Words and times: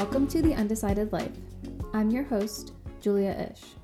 Welcome 0.00 0.28
to 0.28 0.40
The 0.40 0.54
Undecided 0.54 1.12
Life. 1.12 1.36
I'm 1.92 2.10
your 2.10 2.24
host, 2.24 2.72
Julia 3.02 3.50
Ish. 3.52 3.74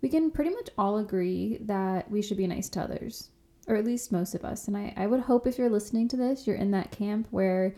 We 0.00 0.08
can 0.08 0.30
pretty 0.30 0.50
much 0.50 0.70
all 0.78 0.98
agree 0.98 1.58
that 1.62 2.08
we 2.08 2.22
should 2.22 2.36
be 2.36 2.46
nice 2.46 2.68
to 2.68 2.80
others, 2.80 3.30
or 3.66 3.74
at 3.74 3.84
least 3.84 4.12
most 4.12 4.36
of 4.36 4.44
us. 4.44 4.68
And 4.68 4.76
I, 4.76 4.94
I 4.96 5.08
would 5.08 5.18
hope 5.18 5.48
if 5.48 5.58
you're 5.58 5.68
listening 5.68 6.06
to 6.10 6.16
this, 6.16 6.46
you're 6.46 6.54
in 6.54 6.70
that 6.70 6.92
camp 6.92 7.26
where 7.32 7.74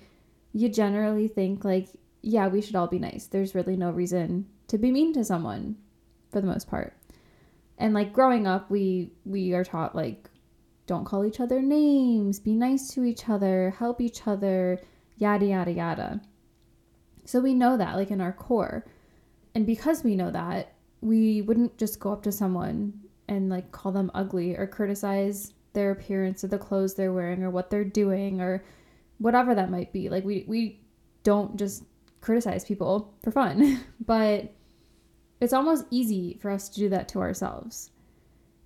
you 0.52 0.68
generally 0.68 1.28
think, 1.28 1.64
like, 1.64 1.88
yeah, 2.20 2.46
we 2.46 2.60
should 2.60 2.76
all 2.76 2.88
be 2.88 2.98
nice. 2.98 3.26
There's 3.26 3.54
really 3.54 3.74
no 3.74 3.90
reason 3.90 4.46
to 4.68 4.76
be 4.76 4.90
mean 4.90 5.14
to 5.14 5.24
someone 5.24 5.76
for 6.30 6.42
the 6.42 6.46
most 6.46 6.68
part. 6.68 6.92
And 7.78 7.94
like 7.94 8.12
growing 8.12 8.46
up, 8.46 8.70
we 8.70 9.12
we 9.24 9.54
are 9.54 9.64
taught 9.64 9.96
like 9.96 10.28
don't 10.86 11.06
call 11.06 11.24
each 11.24 11.40
other 11.40 11.62
names, 11.62 12.38
be 12.38 12.54
nice 12.54 12.90
to 12.90 13.04
each 13.04 13.30
other, 13.30 13.74
help 13.78 14.02
each 14.02 14.26
other, 14.26 14.78
yada 15.16 15.46
yada 15.46 15.72
yada. 15.72 16.20
So 17.26 17.40
we 17.40 17.54
know 17.54 17.76
that 17.76 17.96
like 17.96 18.10
in 18.10 18.20
our 18.20 18.32
core. 18.32 18.86
And 19.54 19.66
because 19.66 20.02
we 20.02 20.16
know 20.16 20.30
that, 20.30 20.74
we 21.00 21.42
wouldn't 21.42 21.76
just 21.76 22.00
go 22.00 22.12
up 22.12 22.22
to 22.22 22.32
someone 22.32 23.00
and 23.28 23.50
like 23.50 23.72
call 23.72 23.92
them 23.92 24.10
ugly 24.14 24.56
or 24.56 24.66
criticize 24.66 25.52
their 25.72 25.90
appearance 25.90 26.42
or 26.42 26.48
the 26.48 26.58
clothes 26.58 26.94
they're 26.94 27.12
wearing 27.12 27.42
or 27.42 27.50
what 27.50 27.68
they're 27.68 27.84
doing 27.84 28.40
or 28.40 28.64
whatever 29.18 29.54
that 29.54 29.70
might 29.70 29.92
be. 29.92 30.08
Like 30.08 30.24
we 30.24 30.44
we 30.46 30.80
don't 31.22 31.56
just 31.56 31.84
criticize 32.20 32.64
people 32.64 33.14
for 33.22 33.30
fun, 33.30 33.84
but 34.06 34.52
it's 35.40 35.52
almost 35.52 35.84
easy 35.90 36.38
for 36.40 36.50
us 36.50 36.68
to 36.70 36.80
do 36.80 36.88
that 36.90 37.08
to 37.08 37.20
ourselves. 37.20 37.90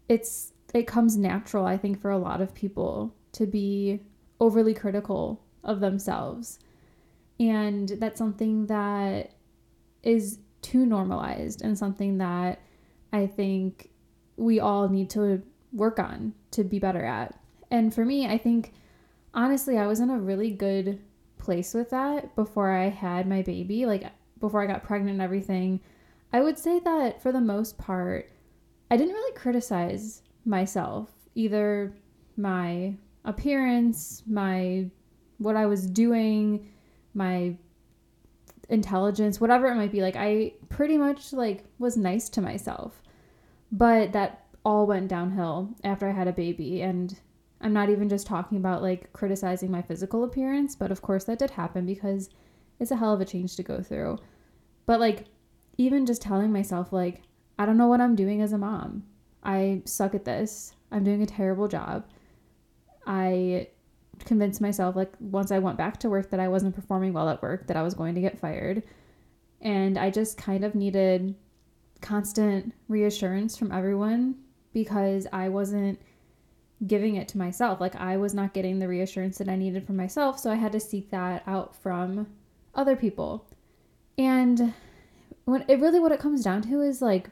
It's 0.08 0.52
it 0.72 0.86
comes 0.86 1.16
natural, 1.16 1.66
I 1.66 1.76
think, 1.76 2.00
for 2.00 2.10
a 2.10 2.18
lot 2.18 2.40
of 2.40 2.54
people 2.54 3.14
to 3.32 3.46
be 3.46 4.00
overly 4.40 4.74
critical 4.74 5.42
of 5.64 5.80
themselves. 5.80 6.58
And 7.40 7.88
that's 7.88 8.18
something 8.18 8.66
that 8.66 9.32
is 10.02 10.38
too 10.62 10.84
normalized 10.84 11.62
and 11.62 11.76
something 11.76 12.18
that 12.18 12.60
I 13.12 13.26
think 13.26 13.90
we 14.36 14.60
all 14.60 14.88
need 14.88 15.10
to 15.10 15.42
work 15.72 15.98
on 15.98 16.34
to 16.52 16.62
be 16.64 16.78
better 16.78 17.04
at. 17.04 17.38
And 17.70 17.94
for 17.94 18.04
me, 18.04 18.26
I 18.26 18.36
think 18.36 18.74
honestly, 19.32 19.78
I 19.78 19.86
was 19.86 20.00
in 20.00 20.10
a 20.10 20.18
really 20.18 20.50
good 20.50 21.00
place 21.38 21.72
with 21.72 21.90
that 21.90 22.36
before 22.36 22.70
I 22.70 22.88
had 22.88 23.26
my 23.26 23.40
baby, 23.42 23.86
like 23.86 24.04
before 24.38 24.62
I 24.62 24.66
got 24.66 24.84
pregnant 24.84 25.14
and 25.14 25.22
everything. 25.22 25.80
I 26.32 26.42
would 26.42 26.58
say 26.58 26.78
that 26.80 27.22
for 27.22 27.32
the 27.32 27.40
most 27.40 27.78
part, 27.78 28.30
I 28.90 28.96
didn't 28.96 29.14
really 29.14 29.36
criticize 29.36 30.22
myself, 30.44 31.10
either 31.34 31.94
my 32.36 32.94
appearance, 33.24 34.22
my 34.26 34.90
what 35.38 35.56
I 35.56 35.66
was 35.66 35.86
doing, 35.86 36.68
my 37.14 37.56
intelligence, 38.68 39.40
whatever 39.40 39.66
it 39.68 39.74
might 39.74 39.92
be. 39.92 40.00
Like 40.00 40.16
I 40.16 40.54
pretty 40.68 40.96
much 40.96 41.32
like 41.32 41.64
was 41.78 41.96
nice 41.96 42.28
to 42.30 42.40
myself. 42.40 43.02
But 43.72 44.12
that 44.12 44.46
all 44.64 44.86
went 44.86 45.08
downhill 45.08 45.70
after 45.84 46.08
I 46.08 46.12
had 46.12 46.28
a 46.28 46.32
baby 46.32 46.82
and 46.82 47.18
I'm 47.60 47.72
not 47.72 47.90
even 47.90 48.08
just 48.08 48.26
talking 48.26 48.58
about 48.58 48.82
like 48.82 49.12
criticizing 49.12 49.70
my 49.70 49.82
physical 49.82 50.24
appearance, 50.24 50.74
but 50.74 50.90
of 50.90 51.02
course 51.02 51.24
that 51.24 51.38
did 51.38 51.50
happen 51.50 51.84
because 51.86 52.30
it's 52.78 52.90
a 52.90 52.96
hell 52.96 53.12
of 53.12 53.20
a 53.20 53.24
change 53.24 53.56
to 53.56 53.62
go 53.62 53.82
through. 53.82 54.18
But 54.86 55.00
like 55.00 55.26
even 55.76 56.06
just 56.06 56.22
telling 56.22 56.52
myself 56.52 56.92
like 56.92 57.22
I 57.58 57.66
don't 57.66 57.76
know 57.76 57.88
what 57.88 58.00
I'm 58.00 58.16
doing 58.16 58.40
as 58.40 58.52
a 58.52 58.58
mom. 58.58 59.04
I 59.42 59.82
suck 59.84 60.14
at 60.14 60.24
this. 60.24 60.74
I'm 60.90 61.04
doing 61.04 61.22
a 61.22 61.26
terrible 61.26 61.68
job. 61.68 62.04
I 63.06 63.68
convinced 64.24 64.60
myself 64.60 64.96
like 64.96 65.12
once 65.20 65.50
I 65.50 65.58
went 65.58 65.78
back 65.78 65.98
to 66.00 66.10
work 66.10 66.30
that 66.30 66.40
I 66.40 66.48
wasn't 66.48 66.74
performing 66.74 67.12
well 67.12 67.28
at 67.28 67.42
work, 67.42 67.66
that 67.66 67.76
I 67.76 67.82
was 67.82 67.94
going 67.94 68.14
to 68.14 68.20
get 68.20 68.38
fired. 68.38 68.82
And 69.60 69.98
I 69.98 70.10
just 70.10 70.38
kind 70.38 70.64
of 70.64 70.74
needed 70.74 71.34
constant 72.00 72.72
reassurance 72.88 73.56
from 73.56 73.72
everyone 73.72 74.36
because 74.72 75.26
I 75.32 75.48
wasn't 75.48 76.00
giving 76.86 77.16
it 77.16 77.28
to 77.28 77.38
myself. 77.38 77.80
Like 77.80 77.96
I 77.96 78.16
was 78.16 78.34
not 78.34 78.54
getting 78.54 78.78
the 78.78 78.88
reassurance 78.88 79.38
that 79.38 79.48
I 79.48 79.56
needed 79.56 79.86
from 79.86 79.96
myself, 79.96 80.38
so 80.38 80.50
I 80.50 80.54
had 80.54 80.72
to 80.72 80.80
seek 80.80 81.10
that 81.10 81.42
out 81.46 81.76
from 81.76 82.26
other 82.74 82.96
people. 82.96 83.46
And 84.16 84.72
when 85.44 85.64
it 85.68 85.80
really 85.80 86.00
what 86.00 86.12
it 86.12 86.20
comes 86.20 86.42
down 86.42 86.62
to 86.62 86.80
is 86.80 87.02
like 87.02 87.30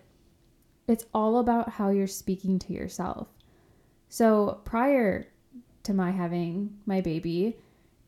it's 0.86 1.04
all 1.12 1.38
about 1.38 1.68
how 1.68 1.90
you're 1.90 2.06
speaking 2.06 2.58
to 2.58 2.72
yourself. 2.72 3.28
So 4.08 4.60
prior 4.64 5.28
to 5.88 5.94
my 5.94 6.10
having 6.10 6.78
my 6.86 7.00
baby 7.00 7.56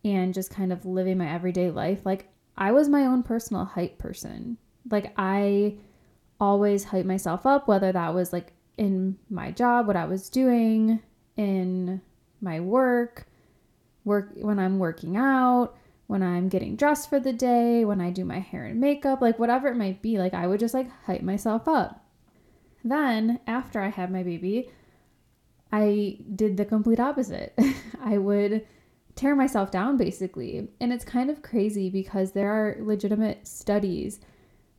and 0.04 0.32
just 0.32 0.50
kind 0.50 0.72
of 0.72 0.86
living 0.86 1.18
my 1.18 1.30
everyday 1.30 1.70
life, 1.70 2.04
like 2.04 2.28
I 2.56 2.72
was 2.72 2.88
my 2.88 3.06
own 3.06 3.22
personal 3.22 3.64
hype 3.64 3.98
person. 3.98 4.58
Like 4.90 5.12
I 5.16 5.76
always 6.38 6.84
hype 6.84 7.06
myself 7.06 7.46
up, 7.46 7.66
whether 7.66 7.90
that 7.90 8.14
was 8.14 8.32
like 8.32 8.52
in 8.76 9.18
my 9.28 9.50
job, 9.50 9.86
what 9.86 9.96
I 9.96 10.04
was 10.04 10.28
doing, 10.28 11.00
in 11.36 12.00
my 12.40 12.60
work, 12.60 13.26
work 14.04 14.30
when 14.36 14.58
I'm 14.58 14.78
working 14.78 15.16
out, 15.16 15.74
when 16.06 16.22
I'm 16.22 16.48
getting 16.48 16.76
dressed 16.76 17.08
for 17.08 17.18
the 17.18 17.32
day, 17.32 17.84
when 17.84 18.00
I 18.00 18.10
do 18.10 18.24
my 18.26 18.40
hair 18.40 18.66
and 18.66 18.80
makeup, 18.80 19.22
like 19.22 19.38
whatever 19.38 19.68
it 19.68 19.76
might 19.76 20.02
be, 20.02 20.18
like 20.18 20.34
I 20.34 20.46
would 20.46 20.60
just 20.60 20.74
like 20.74 20.90
hype 21.04 21.22
myself 21.22 21.66
up. 21.66 22.04
Then, 22.84 23.40
after 23.46 23.80
I 23.80 23.88
had 23.88 24.10
my 24.10 24.22
baby, 24.22 24.70
I 25.72 26.18
did 26.34 26.56
the 26.56 26.64
complete 26.64 27.00
opposite. 27.00 27.58
I 28.02 28.18
would 28.18 28.66
tear 29.14 29.36
myself 29.36 29.70
down 29.70 29.96
basically. 29.96 30.68
And 30.80 30.92
it's 30.92 31.04
kind 31.04 31.30
of 31.30 31.42
crazy 31.42 31.90
because 31.90 32.32
there 32.32 32.50
are 32.50 32.76
legitimate 32.80 33.46
studies 33.46 34.20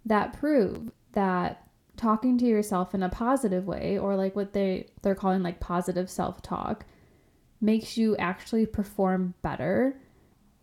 that 0.05 0.33
prove 0.33 0.91
that 1.13 1.67
talking 1.97 2.37
to 2.39 2.45
yourself 2.45 2.95
in 2.95 3.03
a 3.03 3.09
positive 3.09 3.67
way 3.67 3.97
or 3.97 4.15
like 4.15 4.35
what 4.35 4.53
they 4.53 4.87
they're 5.01 5.13
calling 5.13 5.43
like 5.43 5.59
positive 5.59 6.09
self-talk 6.09 6.85
makes 7.59 7.97
you 7.97 8.17
actually 8.17 8.65
perform 8.65 9.35
better. 9.43 9.99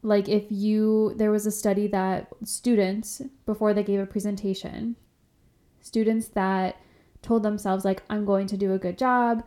Like 0.03 0.29
if 0.29 0.45
you 0.51 1.15
there 1.17 1.31
was 1.31 1.47
a 1.47 1.53
study 1.53 1.87
that 1.89 2.29
students 2.45 3.23
before 3.47 3.73
they 3.73 3.85
gave 3.85 4.01
a 4.01 4.07
presentation, 4.07 4.97
students 5.81 6.29
that 6.29 6.77
told 7.23 7.43
themselves 7.43 7.85
like 7.85 8.03
I'm 8.11 8.25
going 8.25 8.49
to 8.49 8.57
do 8.57 8.73
a 8.73 8.79
good 8.79 8.99
job, 8.99 9.45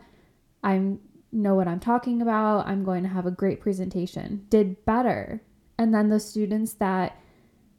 I 0.62 0.96
know 1.32 1.54
what 1.54 1.68
I'm 1.68 1.80
talking 1.80 2.20
about, 2.20 2.66
I'm 2.66 2.84
going 2.84 3.02
to 3.02 3.08
have 3.08 3.26
a 3.26 3.30
great 3.30 3.60
presentation, 3.60 4.46
did 4.50 4.84
better. 4.84 5.42
And 5.78 5.94
then 5.94 6.08
the 6.08 6.20
students 6.20 6.74
that 6.74 7.18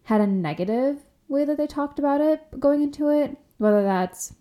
had 0.04 0.22
a 0.22 0.28
negative 0.28 1.04
way 1.28 1.46
that 1.46 1.58
they 1.58 1.68
talked 1.68 2.00
about 2.00 2.20
it 2.22 2.60
going 2.60 2.82
into 2.82 3.10
it, 3.10 3.38
whether 3.58 3.84
that's 3.84 4.34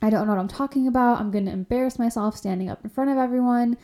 I 0.00 0.10
don't 0.10 0.26
know 0.26 0.34
what 0.34 0.40
I'm 0.40 0.48
talking 0.48 0.86
about, 0.86 1.18
I'm 1.18 1.32
going 1.32 1.46
to 1.46 1.52
embarrass 1.52 1.98
myself 1.98 2.36
standing 2.36 2.70
up 2.70 2.84
in 2.84 2.90
front 2.90 3.10
of 3.10 3.18
everyone, 3.18 3.76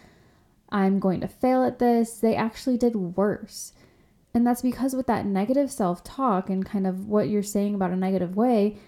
I'm 0.70 1.00
going 1.00 1.20
to 1.20 1.28
fail 1.28 1.64
at 1.64 1.80
this, 1.80 2.18
they 2.18 2.36
actually 2.36 2.78
did 2.78 2.94
worse. 2.94 3.72
And 4.32 4.46
that's 4.46 4.62
because 4.62 4.94
with 4.94 5.06
that 5.06 5.26
negative 5.26 5.70
self 5.70 6.02
talk 6.04 6.48
and 6.50 6.64
kind 6.64 6.86
of 6.86 7.08
what 7.08 7.28
you're 7.28 7.42
saying 7.42 7.74
about 7.74 7.90
a 7.90 7.96
negative 7.96 8.36
way, 8.36 8.78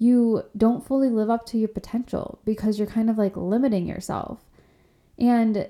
you 0.00 0.42
don't 0.56 0.84
fully 0.84 1.10
live 1.10 1.28
up 1.28 1.44
to 1.44 1.58
your 1.58 1.68
potential 1.68 2.40
because 2.46 2.78
you're 2.78 2.88
kind 2.88 3.10
of 3.10 3.18
like 3.18 3.36
limiting 3.36 3.86
yourself. 3.86 4.40
And 5.18 5.68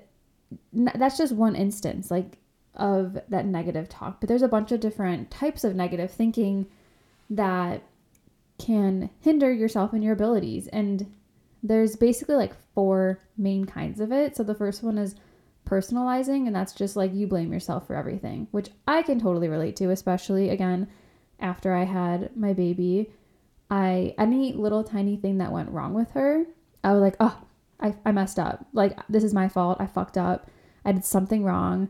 that's 0.73 1.19
just 1.19 1.35
one 1.35 1.57
instance 1.57 2.13
like 2.13 2.39
of 2.77 3.19
that 3.29 3.45
negative 3.45 3.89
talk, 3.89 4.21
but 4.21 4.29
there's 4.29 4.43
a 4.43 4.49
bunch 4.49 4.71
of 4.71 4.79
different 4.79 5.33
types 5.33 5.65
of 5.65 5.75
negative 5.75 6.13
thinking 6.13 6.67
that 7.29 7.83
can 8.59 9.11
hinder 9.21 9.53
yourself 9.53 9.93
and 9.93 10.05
your 10.05 10.13
abilities. 10.13 10.69
And 10.69 11.13
there's 11.65 11.97
basically 11.97 12.37
like 12.37 12.54
four 12.72 13.19
main 13.37 13.65
kinds 13.65 13.99
of 13.99 14.13
it. 14.13 14.37
So 14.37 14.45
the 14.45 14.54
first 14.54 14.84
one 14.84 14.97
is 14.97 15.16
personalizing, 15.66 16.47
and 16.47 16.54
that's 16.54 16.72
just 16.72 16.95
like 16.95 17.13
you 17.13 17.27
blame 17.27 17.53
yourself 17.53 17.89
for 17.89 17.97
everything, 17.97 18.47
which 18.53 18.71
I 18.87 19.03
can 19.03 19.19
totally 19.19 19.49
relate 19.49 19.75
to, 19.77 19.91
especially 19.91 20.51
again 20.51 20.87
after 21.41 21.75
I 21.75 21.83
had 21.83 22.37
my 22.37 22.53
baby. 22.53 23.10
I 23.71 24.15
any 24.19 24.53
little 24.53 24.83
tiny 24.83 25.17
thing 25.17 25.39
that 25.39 25.53
went 25.53 25.71
wrong 25.71 25.95
with 25.95 26.11
her, 26.13 26.45
I 26.83 26.93
was 26.93 27.01
like, 27.01 27.17
oh, 27.21 27.41
I, 27.78 27.95
I 28.05 28.13
messed 28.13 28.39
up. 28.39 28.67
Like 28.72 28.99
this 29.09 29.25
is 29.25 29.34
my 29.34 29.49
fault. 29.49 29.81
I 29.81 29.87
fucked 29.87 30.19
up. 30.19 30.51
I 30.84 30.93
did 30.93 31.05
something 31.05 31.45
wrong 31.45 31.89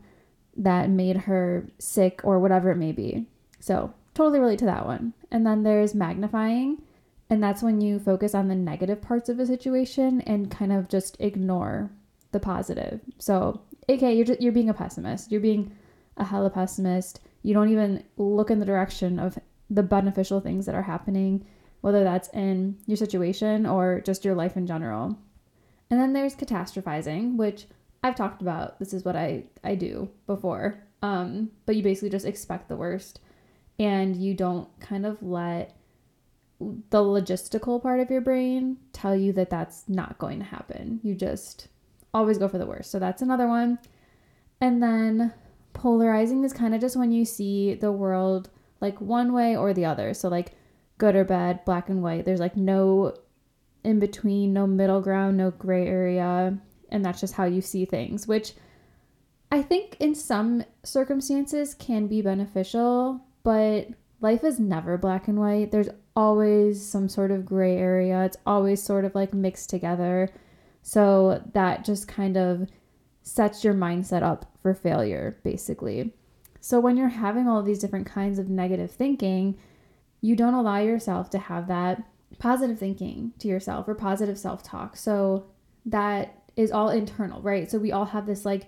that 0.57 0.91
made 0.91 1.17
her 1.17 1.69
sick 1.79 2.21
or 2.25 2.39
whatever 2.39 2.71
it 2.71 2.77
may 2.77 2.93
be. 2.93 3.27
So 3.61 3.95
totally 4.15 4.41
relate 4.41 4.59
to 4.61 4.65
that 4.67 4.87
one. 4.87 5.15
And 5.31 5.47
then 5.47 5.63
there's 5.63 5.95
magnifying, 5.95 6.83
and 7.31 7.43
that's 7.43 7.63
when 7.63 7.81
you 7.81 7.99
focus 7.99 8.35
on 8.35 8.49
the 8.49 8.55
negative 8.55 9.01
parts 9.01 9.29
of 9.29 9.39
a 9.39 9.47
situation 9.47 10.21
and 10.23 10.51
kind 10.51 10.73
of 10.73 10.89
just 10.89 11.17
ignore 11.21 11.91
the 12.33 12.41
positive. 12.41 13.01
So, 13.19 13.61
okay, 13.89 14.15
you're 14.15 14.27
just, 14.27 14.41
you're 14.41 14.53
being 14.53 14.69
a 14.69 14.75
pessimist. 14.75 15.31
You're 15.31 15.41
being 15.41 15.73
a 16.17 16.25
hella 16.25 16.51
pessimist. 16.51 17.21
You 17.43 17.55
don't 17.55 17.71
even 17.71 18.05
look 18.17 18.51
in 18.51 18.59
the 18.59 18.67
direction 18.67 19.19
of 19.19 19.39
the 19.71 19.85
beneficial 19.85 20.41
things 20.41 20.67
that 20.67 20.75
are 20.75 20.83
happening 20.83 21.47
whether 21.81 22.05
that's 22.05 22.29
in 22.31 22.77
your 22.87 22.97
situation 22.97 23.67
or 23.67 24.01
just 24.01 24.25
your 24.25 24.35
life 24.35 24.57
in 24.57 24.67
general. 24.67 25.19
And 25.91 26.01
then 26.01 26.13
there's 26.13 26.37
catastrophizing, 26.37 27.37
which 27.37 27.67
I've 28.03 28.15
talked 28.15 28.43
about. 28.43 28.79
This 28.79 28.93
is 28.93 29.05
what 29.05 29.17
I, 29.17 29.45
I 29.65 29.75
do 29.75 30.09
before. 30.27 30.79
Um, 31.03 31.51
but 31.67 31.77
you 31.77 31.83
basically 31.83 32.11
just 32.11 32.27
expect 32.27 32.69
the 32.69 32.77
worst. 32.77 33.21
and 33.81 34.15
you 34.15 34.35
don't 34.35 34.69
kind 34.79 35.07
of 35.07 35.23
let 35.23 35.75
the 36.91 36.99
logistical 36.99 37.83
part 37.83 37.99
of 37.99 38.11
your 38.11 38.21
brain 38.21 38.77
tell 38.93 39.17
you 39.17 39.33
that 39.33 39.49
that's 39.49 39.89
not 39.89 40.19
going 40.19 40.39
to 40.39 40.45
happen. 40.45 41.01
You 41.03 41.15
just 41.15 41.69
always 42.13 42.37
go 42.37 42.47
for 42.47 42.59
the 42.59 42.67
worst. 42.67 42.91
So 42.91 42.99
that's 42.99 43.23
another 43.23 43.49
one. 43.49 43.79
And 44.61 44.83
then 44.83 45.33
polarizing 45.73 46.45
is 46.45 46.53
kind 46.53 46.75
of 46.75 46.81
just 46.83 46.95
when 46.97 47.11
you 47.11 47.25
see 47.25 47.75
the 47.75 47.91
world 47.91 48.51
like 48.83 49.01
one 49.01 49.33
way 49.33 49.57
or 49.57 49.73
the 49.73 49.87
other. 49.87 50.13
So 50.13 50.29
like 50.29 50.53
good 51.01 51.17
or 51.17 51.25
bad, 51.25 51.65
black 51.65 51.89
and 51.89 52.03
white. 52.03 52.25
There's 52.25 52.39
like 52.39 52.57
no 52.57 53.17
in 53.83 53.99
between, 53.99 54.53
no 54.53 54.67
middle 54.67 55.01
ground, 55.01 55.39
no 55.39 55.51
gray 55.51 55.87
area, 55.89 56.57
and 56.91 57.05
that's 57.05 57.21
just 57.21 57.35
how 57.35 57.47
you 57.47 57.63
see 57.63 57.87
things, 57.87 58.29
which 58.29 58.53
I 59.51 59.63
think 59.63 59.97
in 59.99 60.15
some 60.15 60.63
circumstances 60.85 61.75
can 61.75 62.07
be 62.07 62.21
beneficial, 62.23 63.21
but 63.43 63.89
life 64.21 64.45
is 64.45 64.61
never 64.61 64.99
black 64.99 65.27
and 65.27 65.41
white. 65.41 65.73
There's 65.73 65.89
always 66.15 66.87
some 66.87 67.09
sort 67.09 67.31
of 67.31 67.47
gray 67.47 67.77
area. 67.77 68.23
It's 68.25 68.37
always 68.47 68.83
sort 68.83 69.07
of 69.07 69.15
like 69.15 69.33
mixed 69.33 69.71
together. 69.71 70.29
So 70.83 71.43
that 71.55 71.85
just 71.85 72.07
kind 72.07 72.37
of 72.37 72.69
sets 73.23 73.65
your 73.65 73.75
mindset 73.75 74.23
up 74.23 74.53
for 74.63 74.75
failure, 74.75 75.39
basically. 75.43 76.13
So 76.61 76.79
when 76.79 76.99
you're 76.99 77.09
having 77.09 77.49
all 77.49 77.63
these 77.63 77.79
different 77.79 78.07
kinds 78.07 78.39
of 78.39 78.51
negative 78.51 78.91
thinking, 78.91 79.59
you 80.21 80.37
don't 80.37 80.55
allow 80.55 80.79
yourself 80.79 81.31
to 81.31 81.39
have 81.39 81.69
that 81.69 82.03
positive 82.39 82.79
thinking 82.79 83.33
to 83.39 83.49
yourself 83.49 83.89
or 83.89 83.95
positive 83.95 84.39
self 84.39 84.63
talk. 84.63 84.97
So 84.97 85.47
that 85.87 86.43
is 86.57 86.71
all 86.71 86.91
internal, 86.91 87.41
right? 87.43 87.71
So 87.71 87.79
we 87.79 87.93
all 87.93 88.07
have 88.07 88.27
this 88.27 88.45
like 88.45 88.67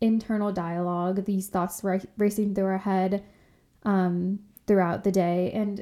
internal 0.00 0.52
dialogue, 0.52 1.24
these 1.24 1.48
thoughts 1.48 1.82
racing 2.16 2.54
through 2.54 2.64
our 2.64 2.78
head 2.78 3.24
um, 3.84 4.40
throughout 4.66 5.04
the 5.04 5.12
day. 5.12 5.50
And 5.52 5.78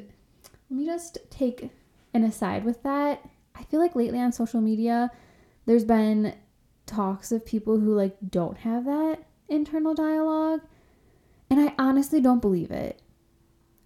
let 0.69 0.77
me 0.77 0.85
just 0.85 1.17
take 1.29 1.69
an 2.13 2.23
aside 2.23 2.65
with 2.65 2.83
that. 2.83 3.27
I 3.55 3.63
feel 3.63 3.79
like 3.79 3.95
lately 3.95 4.19
on 4.19 4.31
social 4.31 4.61
media, 4.61 5.11
there's 5.65 5.85
been 5.85 6.35
talks 6.85 7.31
of 7.31 7.45
people 7.45 7.79
who 7.79 7.93
like 7.93 8.15
don't 8.29 8.57
have 8.59 8.85
that 8.85 9.19
internal 9.49 9.93
dialogue. 9.93 10.61
And 11.49 11.59
I 11.59 11.73
honestly 11.77 12.19
don't 12.21 12.41
believe 12.41 12.71
it. 12.71 13.01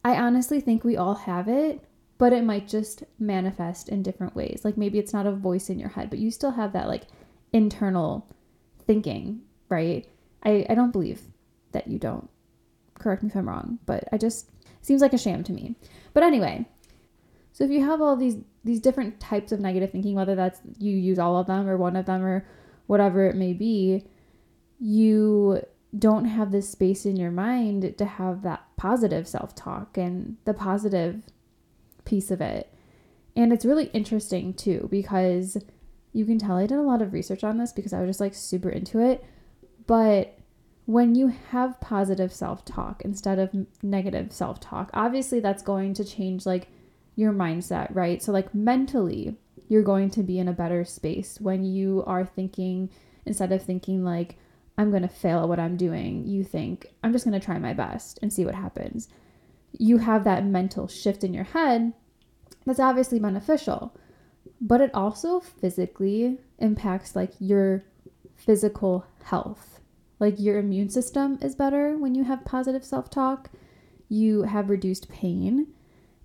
I 0.03 0.15
honestly 0.15 0.59
think 0.59 0.83
we 0.83 0.97
all 0.97 1.15
have 1.15 1.47
it, 1.47 1.83
but 2.17 2.33
it 2.33 2.43
might 2.43 2.67
just 2.67 3.03
manifest 3.19 3.89
in 3.89 4.03
different 4.03 4.35
ways. 4.35 4.61
Like 4.63 4.77
maybe 4.77 4.99
it's 4.99 5.13
not 5.13 5.27
a 5.27 5.31
voice 5.31 5.69
in 5.69 5.79
your 5.79 5.89
head, 5.89 6.09
but 6.09 6.19
you 6.19 6.31
still 6.31 6.51
have 6.51 6.73
that 6.73 6.87
like 6.87 7.03
internal 7.53 8.27
thinking, 8.85 9.41
right? 9.69 10.07
I, 10.43 10.65
I 10.69 10.75
don't 10.75 10.91
believe 10.91 11.21
that 11.71 11.87
you 11.87 11.99
don't. 11.99 12.29
Correct 12.95 13.23
me 13.23 13.29
if 13.29 13.35
I'm 13.35 13.47
wrong, 13.47 13.79
but 13.85 14.07
I 14.11 14.17
just 14.17 14.49
seems 14.81 15.01
like 15.01 15.13
a 15.13 15.17
sham 15.17 15.43
to 15.43 15.53
me. 15.53 15.75
But 16.13 16.23
anyway, 16.23 16.67
so 17.53 17.63
if 17.63 17.71
you 17.71 17.83
have 17.85 18.01
all 18.01 18.15
these 18.15 18.37
these 18.63 18.79
different 18.79 19.19
types 19.19 19.51
of 19.51 19.59
negative 19.59 19.91
thinking, 19.91 20.15
whether 20.15 20.35
that's 20.35 20.59
you 20.77 20.95
use 20.95 21.19
all 21.19 21.37
of 21.37 21.47
them 21.47 21.67
or 21.67 21.77
one 21.77 21.95
of 21.95 22.05
them 22.05 22.23
or 22.23 22.45
whatever 22.87 23.25
it 23.25 23.35
may 23.35 23.53
be, 23.53 24.05
you 24.79 25.20
don't 26.01 26.25
have 26.25 26.51
this 26.51 26.69
space 26.69 27.05
in 27.05 27.15
your 27.15 27.31
mind 27.31 27.97
to 27.97 28.05
have 28.05 28.41
that 28.41 28.65
positive 28.75 29.27
self-talk 29.27 29.97
and 29.97 30.35
the 30.45 30.53
positive 30.53 31.23
piece 32.03 32.31
of 32.31 32.41
it. 32.41 32.73
And 33.35 33.53
it's 33.53 33.65
really 33.65 33.85
interesting 33.93 34.53
too 34.53 34.89
because 34.91 35.57
you 36.11 36.25
can 36.25 36.39
tell 36.39 36.57
I 36.57 36.65
did 36.65 36.77
a 36.77 36.81
lot 36.81 37.01
of 37.01 37.13
research 37.13 37.43
on 37.43 37.57
this 37.57 37.71
because 37.71 37.93
I 37.93 38.01
was 38.01 38.09
just 38.09 38.19
like 38.19 38.33
super 38.33 38.69
into 38.69 38.99
it. 38.99 39.23
But 39.87 40.37
when 40.85 41.15
you 41.15 41.27
have 41.51 41.79
positive 41.79 42.33
self 42.33 42.65
talk 42.65 43.03
instead 43.03 43.39
of 43.39 43.55
negative 43.83 44.33
self 44.33 44.59
talk, 44.59 44.89
obviously 44.93 45.39
that's 45.39 45.63
going 45.63 45.93
to 45.93 46.03
change 46.03 46.45
like 46.45 46.67
your 47.15 47.31
mindset, 47.31 47.93
right? 47.93 48.21
So, 48.21 48.31
like 48.31 48.53
mentally, 48.55 49.37
you're 49.69 49.83
going 49.83 50.09
to 50.11 50.23
be 50.23 50.39
in 50.39 50.47
a 50.47 50.53
better 50.53 50.83
space 50.83 51.37
when 51.39 51.63
you 51.63 52.03
are 52.07 52.25
thinking, 52.25 52.89
instead 53.25 53.51
of 53.51 53.61
thinking 53.61 54.03
like, 54.03 54.37
I'm 54.77 54.89
going 54.89 55.03
to 55.03 55.07
fail 55.07 55.41
at 55.41 55.49
what 55.49 55.59
I'm 55.59 55.77
doing, 55.77 56.25
you 56.25 56.43
think, 56.43 56.87
I'm 57.03 57.11
just 57.11 57.25
going 57.25 57.39
to 57.39 57.45
try 57.45 57.59
my 57.59 57.73
best 57.73 58.19
and 58.21 58.31
see 58.31 58.45
what 58.45 58.55
happens. 58.55 59.09
You 59.77 59.99
have 59.99 60.23
that 60.23 60.45
mental 60.45 60.87
shift 60.87 61.23
in 61.23 61.33
your 61.33 61.43
head 61.43 61.93
that's 62.65 62.79
obviously 62.79 63.19
beneficial, 63.19 63.95
but 64.59 64.81
it 64.81 64.91
also 64.93 65.39
physically 65.39 66.39
impacts 66.59 67.15
like 67.15 67.33
your 67.39 67.83
physical 68.35 69.05
health 69.23 69.71
like 70.21 70.39
your 70.39 70.59
immune 70.59 70.89
system 70.89 71.39
is 71.41 71.55
better 71.55 71.97
when 71.97 72.13
you 72.13 72.23
have 72.23 72.45
positive 72.45 72.85
self 72.85 73.09
talk, 73.09 73.49
you 74.07 74.43
have 74.43 74.69
reduced 74.69 75.09
pain, 75.09 75.67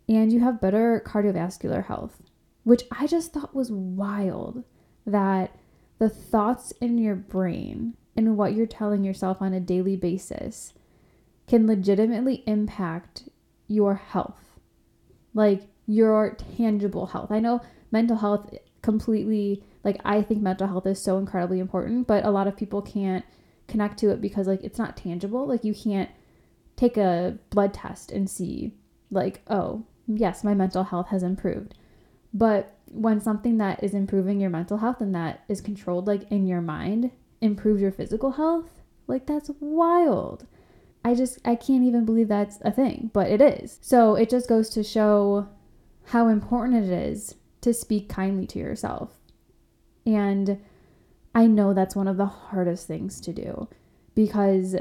and 0.06 0.30
you 0.30 0.40
have 0.40 0.60
better 0.60 1.02
cardiovascular 1.04 1.86
health, 1.86 2.22
which 2.62 2.82
I 2.92 3.06
just 3.06 3.32
thought 3.32 3.54
was 3.54 3.72
wild 3.72 4.64
that 5.06 5.56
the 5.98 6.10
thoughts 6.10 6.72
in 6.72 6.98
your 6.98 7.14
brain 7.14 7.94
and 8.16 8.36
what 8.36 8.54
you're 8.54 8.66
telling 8.66 9.04
yourself 9.04 9.40
on 9.40 9.52
a 9.52 9.60
daily 9.60 9.96
basis 9.96 10.72
can 11.46 11.66
legitimately 11.66 12.42
impact 12.46 13.28
your 13.68 13.94
health, 13.94 14.58
like 15.34 15.62
your 15.86 16.36
tangible 16.56 17.06
health. 17.06 17.30
I 17.30 17.40
know 17.40 17.60
mental 17.90 18.16
health 18.16 18.52
completely, 18.82 19.62
like, 19.84 20.00
I 20.04 20.22
think 20.22 20.42
mental 20.42 20.66
health 20.66 20.86
is 20.86 21.00
so 21.00 21.18
incredibly 21.18 21.60
important, 21.60 22.06
but 22.06 22.24
a 22.24 22.30
lot 22.30 22.48
of 22.48 22.56
people 22.56 22.82
can't 22.82 23.24
connect 23.68 23.98
to 23.98 24.10
it 24.10 24.20
because 24.20 24.46
like 24.46 24.62
it's 24.62 24.78
not 24.78 24.96
tangible. 24.96 25.46
Like 25.46 25.64
you 25.64 25.74
can't 25.74 26.10
take 26.76 26.96
a 26.96 27.38
blood 27.50 27.74
test 27.74 28.12
and 28.12 28.28
see 28.28 28.74
like, 29.10 29.42
oh, 29.48 29.84
yes, 30.06 30.44
my 30.44 30.54
mental 30.54 30.84
health 30.84 31.08
has 31.08 31.22
improved. 31.22 31.74
But 32.32 32.76
when 32.86 33.20
something 33.20 33.58
that 33.58 33.82
is 33.82 33.94
improving 33.94 34.40
your 34.40 34.50
mental 34.50 34.78
health 34.78 35.00
and 35.00 35.14
that 35.14 35.44
is 35.48 35.60
controlled 35.60 36.06
like 36.06 36.30
in 36.30 36.46
your 36.46 36.60
mind 36.60 37.10
improves 37.46 37.80
your 37.80 37.92
physical 37.92 38.32
health, 38.32 38.82
like 39.06 39.26
that's 39.26 39.50
wild. 39.60 40.46
I 41.04 41.14
just 41.14 41.38
I 41.44 41.54
can't 41.54 41.84
even 41.84 42.04
believe 42.04 42.28
that's 42.28 42.58
a 42.62 42.72
thing, 42.72 43.10
but 43.12 43.30
it 43.30 43.40
is. 43.40 43.78
So 43.80 44.16
it 44.16 44.28
just 44.28 44.48
goes 44.48 44.68
to 44.70 44.82
show 44.82 45.48
how 46.06 46.28
important 46.28 46.84
it 46.84 46.90
is 46.90 47.36
to 47.62 47.72
speak 47.72 48.08
kindly 48.08 48.46
to 48.48 48.58
yourself. 48.58 49.14
And 50.04 50.60
I 51.34 51.46
know 51.46 51.74
that's 51.74 51.96
one 51.96 52.08
of 52.08 52.16
the 52.16 52.26
hardest 52.26 52.86
things 52.86 53.20
to 53.22 53.32
do 53.32 53.68
because 54.14 54.76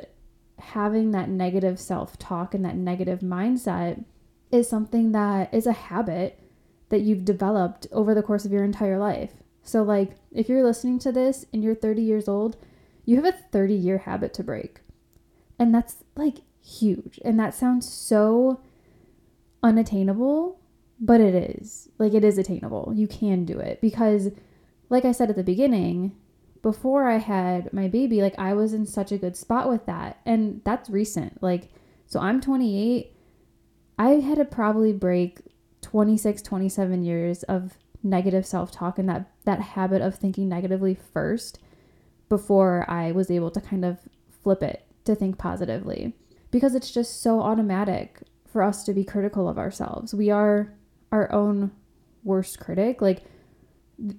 having 0.60 1.12
that 1.12 1.29
negative 1.29 1.79
self 1.79 2.17
talk 2.17 2.53
and 2.53 2.63
that 2.65 2.75
negative 2.75 3.19
mindset 3.19 4.03
is 4.51 4.69
something 4.69 5.12
that 5.12 5.53
is 5.53 5.67
a 5.67 5.74
habit 5.74 6.39
that 6.89 7.01
you've 7.01 7.25
developed 7.25 7.88
over 7.91 8.13
the 8.13 8.24
course 8.24 8.45
of 8.45 8.51
your 8.51 8.63
entire 8.63 8.98
life. 8.98 9.34
So, 9.65 9.81
like, 9.81 10.12
if 10.31 10.48
you're 10.48 10.63
listening 10.63 11.00
to 11.00 11.12
this 11.12 11.48
and 11.51 11.63
you're 11.63 11.75
30 11.75 12.03
years 12.03 12.27
old, 12.27 12.55
you 13.03 13.15
have 13.15 13.25
a 13.25 13.31
30 13.31 13.74
year 13.74 13.98
habit 13.98 14.34
to 14.36 14.43
break. 14.43 14.81
And 15.57 15.74
that's 15.74 16.03
like 16.15 16.38
huge. 16.63 17.19
And 17.25 17.39
that 17.39 17.55
sounds 17.55 17.91
so 17.91 18.62
unattainable, 19.63 20.60
but 21.00 21.19
it 21.19 21.34
is. 21.34 21.89
Like, 21.98 22.13
it 22.13 22.24
is 22.24 22.38
attainable. 22.38 22.93
You 22.95 23.07
can 23.07 23.43
do 23.43 23.57
it 23.60 23.81
because, 23.81 24.29
like 24.89 25.03
I 25.03 25.12
said 25.12 25.31
at 25.31 25.36
the 25.36 25.43
beginning, 25.43 26.15
before 26.62 27.10
I 27.10 27.17
had 27.17 27.74
my 27.74 27.88
baby, 27.88 28.22
like 28.22 28.38
I 28.38 28.53
was 28.53 28.72
in 28.72 28.86
such 28.86 29.12
a 29.12 29.17
good 29.17 29.36
spot 29.36 29.67
with 29.67 29.88
that. 29.88 30.19
And 30.27 30.62
that's 30.63 30.91
recent. 30.91 31.41
Like, 31.41 31.69
so 32.05 32.19
I'm 32.19 32.39
28. 32.39 33.12
I 33.98 34.10
had 34.10 34.38
to 34.38 34.45
probably 34.45 34.93
break 34.93 35.39
26, 35.81 36.43
27 36.43 37.03
years 37.03 37.41
of 37.43 37.74
negative 38.05 38.45
self-talk 38.45 39.00
and 39.00 39.09
that 39.09 39.31
that 39.43 39.59
habit 39.59 40.01
of 40.01 40.15
thinking 40.15 40.47
negatively 40.47 40.93
first 40.95 41.59
before 42.29 42.85
I 42.88 43.12
was 43.12 43.29
able 43.29 43.51
to 43.51 43.59
kind 43.59 43.83
of 43.83 44.00
flip 44.29 44.63
it 44.63 44.85
to 45.05 45.15
think 45.15 45.38
positively 45.38 46.13
because 46.51 46.75
it's 46.75 46.91
just 46.91 47.21
so 47.21 47.41
automatic 47.41 48.21
for 48.45 48.63
us 48.63 48.83
to 48.85 48.93
be 48.93 49.03
critical 49.03 49.50
of 49.50 49.57
ourselves. 49.57 50.13
We 50.13 50.29
are 50.29 50.74
our 51.12 51.31
own 51.31 51.71
worst 52.24 52.59
critic. 52.59 53.01
Like 53.01 53.24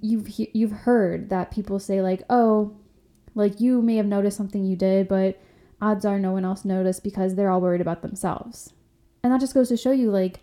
you've 0.01 0.29
you've 0.53 0.73
heard 0.73 1.31
that 1.31 1.51
people 1.51 1.79
say 1.79 2.03
like, 2.03 2.23
"Oh, 2.29 2.77
like 3.35 3.61
you 3.61 3.81
may 3.83 3.97
have 3.97 4.07
noticed 4.07 4.37
something 4.37 4.65
you 4.65 4.77
did, 4.77 5.09
but 5.09 5.41
odds 5.81 6.05
are 6.05 6.19
no 6.19 6.33
one 6.33 6.45
else 6.45 6.65
noticed 6.65 7.05
because 7.05 7.35
they're 7.35 7.51
all 7.51 7.61
worried 7.61 7.81
about 7.81 8.03
themselves." 8.03 8.73
And 9.23 9.33
that 9.33 9.41
just 9.41 9.55
goes 9.55 9.69
to 9.69 9.77
show 9.77 9.93
you 9.93 10.11
like 10.11 10.41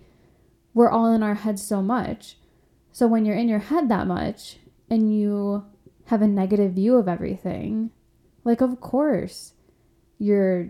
we're 0.74 0.90
all 0.90 1.14
in 1.14 1.24
our 1.24 1.36
heads 1.36 1.62
so 1.62 1.82
much. 1.82 2.38
So 2.94 3.08
when 3.08 3.26
you're 3.26 3.36
in 3.36 3.50
your 3.50 3.60
head 3.60 3.90
that 3.90 4.08
much 4.08 4.58
and 4.90 5.14
you 5.14 5.66
have 6.06 6.22
a 6.22 6.28
negative 6.28 6.74
view 6.74 6.96
of 6.96 7.08
everything, 7.08 7.90
like 8.46 8.62
of 8.62 8.80
course 8.80 9.54
you're 10.20 10.70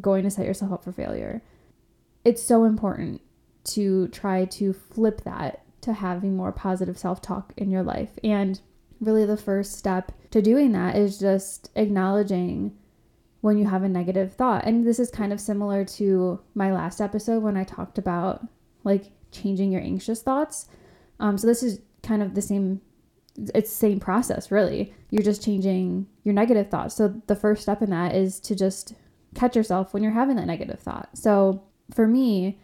going 0.00 0.24
to 0.24 0.30
set 0.30 0.46
yourself 0.46 0.72
up 0.72 0.84
for 0.84 0.92
failure. 0.92 1.42
It's 2.24 2.42
so 2.42 2.64
important 2.64 3.20
to 3.64 4.08
try 4.08 4.44
to 4.44 4.72
flip 4.72 5.22
that 5.24 5.64
to 5.80 5.92
having 5.92 6.36
more 6.36 6.52
positive 6.52 6.98
self 6.98 7.20
talk 7.20 7.52
in 7.56 7.70
your 7.70 7.82
life. 7.82 8.18
And 8.22 8.60
really, 9.00 9.26
the 9.26 9.36
first 9.36 9.72
step 9.72 10.12
to 10.30 10.40
doing 10.42 10.72
that 10.72 10.96
is 10.96 11.18
just 11.18 11.70
acknowledging 11.74 12.76
when 13.40 13.58
you 13.58 13.66
have 13.66 13.82
a 13.82 13.88
negative 13.88 14.34
thought. 14.34 14.64
And 14.64 14.86
this 14.86 14.98
is 14.98 15.10
kind 15.10 15.32
of 15.32 15.40
similar 15.40 15.84
to 15.84 16.40
my 16.54 16.72
last 16.72 17.00
episode 17.00 17.42
when 17.42 17.56
I 17.56 17.64
talked 17.64 17.98
about 17.98 18.46
like 18.84 19.12
changing 19.30 19.72
your 19.72 19.82
anxious 19.82 20.22
thoughts. 20.22 20.66
Um, 21.20 21.38
so 21.38 21.46
this 21.46 21.62
is 21.62 21.80
kind 22.02 22.22
of 22.22 22.34
the 22.34 22.42
same 22.42 22.80
it's 23.54 23.70
the 23.70 23.76
same 23.76 24.00
process 24.00 24.50
really. 24.50 24.94
You're 25.10 25.22
just 25.22 25.44
changing 25.44 26.06
your 26.24 26.34
negative 26.34 26.70
thoughts. 26.70 26.94
So 26.94 27.20
the 27.26 27.36
first 27.36 27.62
step 27.62 27.82
in 27.82 27.90
that 27.90 28.14
is 28.14 28.40
to 28.40 28.54
just 28.54 28.94
catch 29.34 29.54
yourself 29.54 29.92
when 29.92 30.02
you're 30.02 30.12
having 30.12 30.36
that 30.36 30.46
negative 30.46 30.80
thought. 30.80 31.10
So 31.12 31.62
for 31.94 32.06
me, 32.06 32.58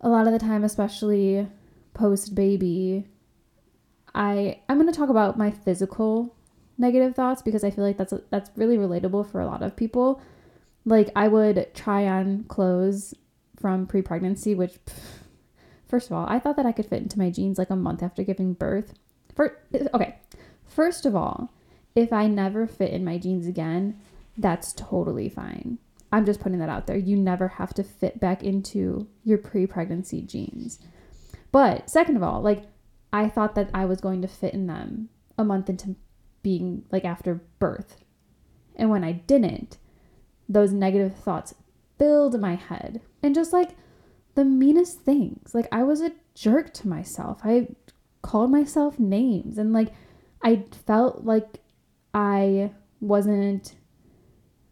a 0.00 0.08
lot 0.08 0.26
of 0.26 0.32
the 0.32 0.38
time, 0.38 0.64
especially 0.64 1.48
post 1.94 2.34
baby, 2.34 3.06
I 4.14 4.60
I'm 4.68 4.78
going 4.78 4.92
to 4.92 4.98
talk 4.98 5.08
about 5.08 5.38
my 5.38 5.50
physical 5.50 6.34
negative 6.78 7.14
thoughts 7.14 7.42
because 7.42 7.64
I 7.64 7.70
feel 7.70 7.84
like 7.84 7.96
that's 7.96 8.14
that's 8.30 8.50
really 8.56 8.76
relatable 8.76 9.30
for 9.30 9.40
a 9.40 9.46
lot 9.46 9.62
of 9.62 9.76
people. 9.76 10.20
Like 10.84 11.10
I 11.16 11.28
would 11.28 11.74
try 11.74 12.06
on 12.06 12.44
clothes 12.44 13.14
from 13.56 13.86
pre-pregnancy, 13.86 14.54
which 14.54 14.72
pff, 14.84 15.23
first 15.94 16.10
of 16.10 16.16
all, 16.16 16.26
I 16.28 16.40
thought 16.40 16.56
that 16.56 16.66
I 16.66 16.72
could 16.72 16.86
fit 16.86 17.02
into 17.02 17.20
my 17.20 17.30
jeans 17.30 17.56
like 17.56 17.70
a 17.70 17.76
month 17.76 18.02
after 18.02 18.24
giving 18.24 18.52
birth. 18.52 18.94
For 19.36 19.60
okay, 19.94 20.16
first 20.66 21.06
of 21.06 21.14
all, 21.14 21.52
if 21.94 22.12
I 22.12 22.26
never 22.26 22.66
fit 22.66 22.90
in 22.90 23.04
my 23.04 23.16
jeans 23.16 23.46
again, 23.46 24.00
that's 24.36 24.72
totally 24.72 25.28
fine. 25.28 25.78
I'm 26.10 26.26
just 26.26 26.40
putting 26.40 26.58
that 26.58 26.68
out 26.68 26.88
there. 26.88 26.96
You 26.96 27.16
never 27.16 27.46
have 27.46 27.72
to 27.74 27.84
fit 27.84 28.18
back 28.18 28.42
into 28.42 29.06
your 29.22 29.38
pre-pregnancy 29.38 30.22
jeans. 30.22 30.80
But 31.52 31.88
second 31.88 32.16
of 32.16 32.24
all, 32.24 32.42
like 32.42 32.64
I 33.12 33.28
thought 33.28 33.54
that 33.54 33.70
I 33.72 33.84
was 33.84 34.00
going 34.00 34.20
to 34.22 34.26
fit 34.28 34.52
in 34.52 34.66
them 34.66 35.10
a 35.38 35.44
month 35.44 35.70
into 35.70 35.94
being 36.42 36.86
like 36.90 37.04
after 37.04 37.40
birth. 37.60 37.98
And 38.74 38.90
when 38.90 39.04
I 39.04 39.12
didn't, 39.12 39.78
those 40.48 40.72
negative 40.72 41.14
thoughts 41.14 41.54
filled 42.00 42.40
my 42.40 42.56
head. 42.56 43.00
And 43.22 43.32
just 43.32 43.52
like 43.52 43.76
the 44.34 44.44
meanest 44.44 45.00
things. 45.00 45.54
Like 45.54 45.68
I 45.72 45.82
was 45.82 46.00
a 46.00 46.12
jerk 46.34 46.72
to 46.74 46.88
myself. 46.88 47.40
I 47.44 47.68
called 48.22 48.50
myself 48.50 48.98
names 48.98 49.58
and 49.58 49.72
like 49.72 49.92
I 50.42 50.64
felt 50.86 51.24
like 51.24 51.60
I 52.12 52.72
wasn't 53.00 53.74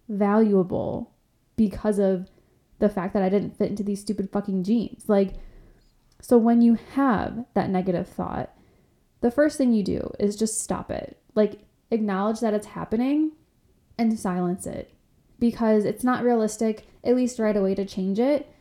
valuable 0.09 1.13
because 1.57 1.99
of 1.99 2.29
the 2.79 2.89
fact 2.89 3.15
that 3.15 3.23
I 3.23 3.29
didn't 3.29 3.57
fit 3.57 3.71
into 3.71 3.83
these 3.83 4.01
stupid 4.01 4.31
fucking 4.31 4.65
jeans. 4.65 5.09
Like, 5.09 5.35
so 6.21 6.37
when 6.37 6.61
you 6.63 6.77
have 6.95 7.45
that 7.55 7.71
negative 7.71 8.09
thought, 8.09 8.53
the 9.21 9.31
first 9.31 9.57
thing 9.57 9.73
you 9.73 9.85
do 9.85 10.11
is 10.19 10.37
just 10.37 10.61
stop 10.61 10.91
it. 10.91 11.19
Like, 11.35 11.61
acknowledge 11.91 12.41
that 12.41 12.55
it's 12.55 12.67
happening 12.67 13.33
and 13.97 14.19
silence 14.19 14.67
it 14.67 14.93
because 15.39 15.85
it's 15.85 16.05
not 16.05 16.25
realistic, 16.25 16.87
at 17.05 17.17
least 17.17 17.39
right 17.39 17.57
away, 17.57 17.75
to 17.75 17.85
change 17.85 18.19
it. 18.19 18.53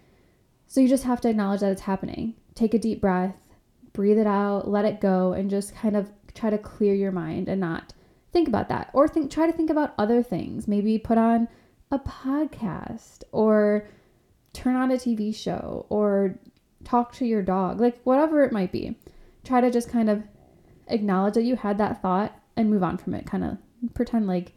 So 0.72 0.80
you 0.80 0.88
just 0.88 1.04
have 1.04 1.20
to 1.20 1.30
acknowledge 1.30 1.60
that 1.60 1.74
it's 1.74 1.82
happening. 1.82 2.34
Take 2.56 2.74
a 2.74 2.80
deep 2.80 3.02
breath, 3.02 3.36
breathe 3.92 4.18
it 4.18 4.26
out, 4.26 4.70
let 4.70 4.86
it 4.86 5.02
go, 5.02 5.34
and 5.34 5.50
just 5.50 5.76
kind 5.76 5.98
of 5.98 6.10
try 6.34 6.50
to 6.50 6.58
clear 6.58 6.94
your 6.94 7.12
mind 7.12 7.50
and 7.50 7.60
not 7.60 7.92
think 8.32 8.48
about 8.48 8.70
that 8.70 8.90
or 8.94 9.06
think 9.06 9.30
try 9.30 9.46
to 9.46 9.52
think 9.52 9.70
about 9.70 9.94
other 9.98 10.24
things 10.24 10.70
maybe 10.70 10.98
put 10.98 11.18
on 11.18 11.50
a 11.92 12.00
podcast 12.00 13.24
or 13.34 13.86
turn 14.54 14.78
on 14.78 14.92
a 14.92 14.96
TV 14.96 15.36
show 15.36 15.86
or 15.90 16.40
talk 16.86 17.12
to 17.16 17.26
your 17.26 17.42
dog, 17.42 17.82
like 17.82 18.02
whatever 18.06 18.42
it 18.46 18.54
might 18.54 18.72
be. 18.72 18.98
Try 19.44 19.60
to 19.60 19.72
just 19.72 19.90
kind 19.90 20.10
of 20.10 20.24
acknowledge 20.88 21.34
that 21.34 21.44
you 21.44 21.58
had 21.58 21.80
that 21.80 22.02
thought 22.02 22.34
and 22.56 22.70
move 22.70 22.82
on 22.82 22.98
from 22.98 23.14
it. 23.14 23.26
Kind 23.26 23.44
of 23.44 23.58
pretend 23.94 24.26
like 24.26 24.54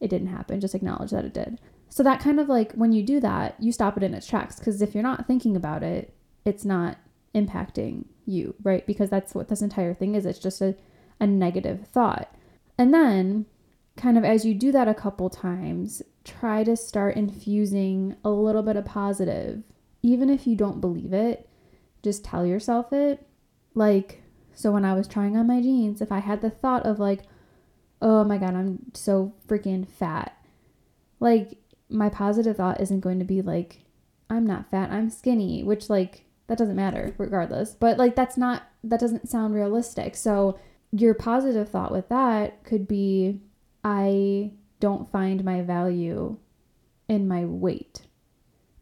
it 0.00 0.08
didn't 0.08 0.28
happen, 0.28 0.62
just 0.62 0.74
acknowledge 0.74 1.10
that 1.10 1.26
it 1.26 1.34
did. 1.34 1.60
So 1.92 2.02
that 2.04 2.20
kind 2.20 2.40
of 2.40 2.48
like 2.48 2.72
when 2.72 2.92
you 2.92 3.02
do 3.02 3.20
that, 3.20 3.54
you 3.58 3.70
stop 3.70 3.98
it 3.98 4.02
in 4.02 4.14
its 4.14 4.26
tracks 4.26 4.58
because 4.58 4.80
if 4.80 4.94
you're 4.94 5.02
not 5.02 5.26
thinking 5.26 5.54
about 5.54 5.82
it, 5.82 6.14
it's 6.42 6.64
not 6.64 6.96
impacting 7.34 8.06
you, 8.24 8.54
right? 8.62 8.86
Because 8.86 9.10
that's 9.10 9.34
what 9.34 9.48
this 9.48 9.60
entire 9.60 9.92
thing 9.92 10.14
is. 10.14 10.24
It's 10.24 10.38
just 10.38 10.62
a, 10.62 10.74
a 11.20 11.26
negative 11.26 11.86
thought. 11.88 12.34
And 12.78 12.94
then 12.94 13.44
kind 13.94 14.16
of 14.16 14.24
as 14.24 14.46
you 14.46 14.54
do 14.54 14.72
that 14.72 14.88
a 14.88 14.94
couple 14.94 15.28
times, 15.28 16.00
try 16.24 16.64
to 16.64 16.78
start 16.78 17.14
infusing 17.14 18.16
a 18.24 18.30
little 18.30 18.62
bit 18.62 18.76
of 18.76 18.86
positive. 18.86 19.62
Even 20.02 20.30
if 20.30 20.46
you 20.46 20.56
don't 20.56 20.80
believe 20.80 21.12
it, 21.12 21.46
just 22.02 22.24
tell 22.24 22.46
yourself 22.46 22.90
it. 22.94 23.26
Like, 23.74 24.22
so 24.54 24.72
when 24.72 24.86
I 24.86 24.94
was 24.94 25.06
trying 25.06 25.36
on 25.36 25.46
my 25.46 25.60
jeans, 25.60 26.00
if 26.00 26.10
I 26.10 26.20
had 26.20 26.40
the 26.40 26.48
thought 26.48 26.86
of, 26.86 26.98
like, 26.98 27.24
oh 28.00 28.24
my 28.24 28.38
God, 28.38 28.54
I'm 28.54 28.78
so 28.94 29.34
freaking 29.46 29.86
fat, 29.86 30.34
like, 31.20 31.58
my 31.92 32.08
positive 32.08 32.56
thought 32.56 32.80
isn't 32.80 33.00
going 33.00 33.18
to 33.18 33.24
be 33.24 33.42
like, 33.42 33.80
I'm 34.30 34.46
not 34.46 34.70
fat, 34.70 34.90
I'm 34.90 35.10
skinny, 35.10 35.62
which, 35.62 35.90
like, 35.90 36.24
that 36.46 36.58
doesn't 36.58 36.76
matter 36.76 37.14
regardless. 37.18 37.74
But, 37.74 37.98
like, 37.98 38.16
that's 38.16 38.36
not, 38.36 38.62
that 38.84 39.00
doesn't 39.00 39.28
sound 39.28 39.54
realistic. 39.54 40.16
So, 40.16 40.58
your 40.90 41.14
positive 41.14 41.68
thought 41.68 41.92
with 41.92 42.08
that 42.08 42.64
could 42.64 42.86
be, 42.86 43.40
I 43.84 44.52
don't 44.80 45.10
find 45.10 45.44
my 45.44 45.62
value 45.62 46.36
in 47.08 47.28
my 47.28 47.44
weight. 47.44 48.02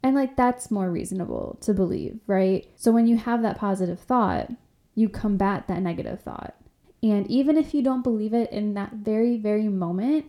And 0.03 0.17
like 0.17 0.37
that's 0.37 0.71
more 0.71 0.91
reasonable 0.91 1.59
to 1.61 1.75
believe, 1.75 2.21
right? 2.27 2.67
So 2.77 2.91
when 2.91 3.07
you 3.07 3.17
have 3.17 3.43
that 3.43 3.59
positive 3.59 4.01
thought, 4.01 4.51
you 4.95 5.09
combat 5.09 5.69
that 5.69 5.83
negative 5.83 6.23
thought. 6.23 6.55
And 7.03 7.31
even 7.31 7.57
if 7.57 7.75
you 7.75 7.83
don't 7.83 8.03
believe 8.03 8.35
it 8.35 8.51
in 8.51 8.75
that 8.75 8.93
very, 8.95 9.37
very 9.37 9.69
moment, 9.69 10.27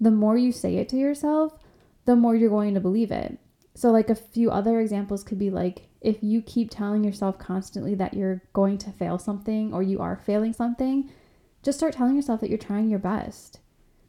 the 0.00 0.10
more 0.10 0.36
you 0.36 0.52
say 0.52 0.76
it 0.76 0.88
to 0.90 0.96
yourself, 0.96 1.56
the 2.10 2.16
more 2.16 2.34
you're 2.34 2.50
going 2.50 2.74
to 2.74 2.80
believe 2.80 3.12
it. 3.12 3.38
So, 3.76 3.92
like 3.92 4.10
a 4.10 4.16
few 4.16 4.50
other 4.50 4.80
examples 4.80 5.22
could 5.22 5.38
be 5.38 5.48
like 5.48 5.82
if 6.00 6.16
you 6.22 6.42
keep 6.42 6.68
telling 6.68 7.04
yourself 7.04 7.38
constantly 7.38 7.94
that 7.94 8.14
you're 8.14 8.42
going 8.52 8.78
to 8.78 8.90
fail 8.90 9.16
something 9.16 9.72
or 9.72 9.80
you 9.80 10.00
are 10.00 10.16
failing 10.16 10.52
something, 10.52 11.08
just 11.62 11.78
start 11.78 11.92
telling 11.92 12.16
yourself 12.16 12.40
that 12.40 12.48
you're 12.48 12.58
trying 12.58 12.90
your 12.90 12.98
best 12.98 13.60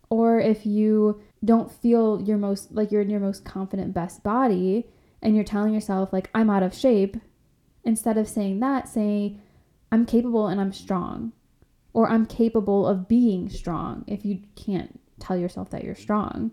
or 0.10 0.40
if 0.40 0.66
you 0.66 1.22
don't 1.46 1.72
feel 1.72 2.20
your 2.22 2.40
most 2.40 2.72
like 2.72 2.92
you're 2.92 3.04
in 3.04 3.10
your 3.12 3.20
most 3.20 3.46
confident 3.46 3.94
best 3.94 4.24
body 4.24 4.88
and 5.22 5.36
you're 5.36 5.46
telling 5.46 5.74
yourself 5.74 6.12
like 6.12 6.32
I'm 6.34 6.50
out 6.50 6.64
of 6.64 6.74
shape 6.74 7.18
instead 7.84 8.18
of 8.18 8.28
saying 8.28 8.62
that 8.62 8.90
say 8.90 9.38
I'm 9.92 10.08
capable 10.08 10.48
and 10.48 10.60
I'm 10.60 10.74
strong 10.74 11.34
or 11.94 12.10
I'm 12.10 12.26
capable 12.26 12.88
of 12.88 13.08
being 13.08 13.48
strong 13.48 14.06
if 14.08 14.26
you 14.26 14.40
can't 14.56 15.00
tell 15.20 15.38
yourself 15.38 15.70
that 15.70 15.84
you're 15.84 15.94
strong 15.94 16.52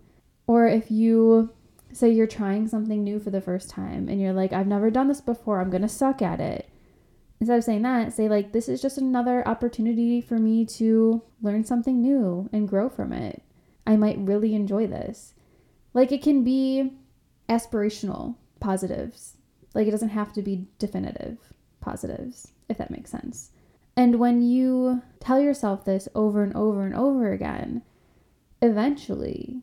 or 0.49 0.67
if 0.67 0.89
you 0.89 1.51
say 1.93 2.09
you're 2.09 2.25
trying 2.25 2.67
something 2.67 3.03
new 3.03 3.19
for 3.19 3.29
the 3.29 3.39
first 3.39 3.69
time 3.69 4.09
and 4.09 4.19
you're 4.19 4.33
like 4.33 4.51
I've 4.51 4.65
never 4.65 4.89
done 4.89 5.07
this 5.07 5.21
before 5.21 5.61
I'm 5.61 5.69
going 5.69 5.83
to 5.83 5.87
suck 5.87 6.23
at 6.23 6.39
it 6.39 6.67
instead 7.39 7.59
of 7.59 7.63
saying 7.63 7.83
that, 7.83 8.13
say, 8.13 8.27
like, 8.27 8.51
this 8.51 8.67
is 8.67 8.81
just 8.81 8.97
another 8.97 9.47
opportunity 9.47 10.19
for 10.21 10.37
me 10.39 10.65
to 10.65 11.21
learn 11.41 11.63
something 11.63 12.01
new 12.01 12.49
and 12.51 12.67
grow 12.67 12.89
from 12.89 13.13
it. 13.13 13.43
I 13.87 13.95
might 13.95 14.17
really 14.17 14.55
enjoy 14.55 14.87
this. 14.87 15.35
Like 15.93 16.11
it 16.11 16.23
can 16.23 16.43
be 16.43 16.93
aspirational 17.47 18.35
positives. 18.59 19.37
Like 19.75 19.87
it 19.87 19.91
doesn't 19.91 20.09
have 20.09 20.33
to 20.33 20.41
be 20.41 20.67
definitive 20.79 21.37
positives, 21.79 22.51
if 22.67 22.77
that 22.79 22.91
makes 22.91 23.11
sense. 23.11 23.51
And 23.95 24.19
when 24.19 24.41
you 24.41 25.03
tell 25.19 25.39
yourself 25.39 25.85
this 25.85 26.09
over 26.15 26.41
and 26.41 26.55
over 26.55 26.83
and 26.85 26.95
over 26.95 27.31
again, 27.31 27.83
eventually 28.63 29.61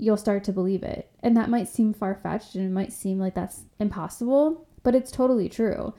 you'll 0.00 0.16
start 0.16 0.42
to 0.44 0.52
believe 0.52 0.82
it. 0.82 1.10
And 1.22 1.36
that 1.36 1.50
might 1.50 1.68
seem 1.68 1.92
far 1.92 2.14
fetched 2.14 2.54
and 2.54 2.64
it 2.64 2.72
might 2.72 2.92
seem 2.92 3.18
like 3.18 3.34
that's 3.34 3.64
impossible, 3.78 4.66
but 4.82 4.94
it's 4.94 5.10
totally 5.10 5.48
true. 5.48 5.92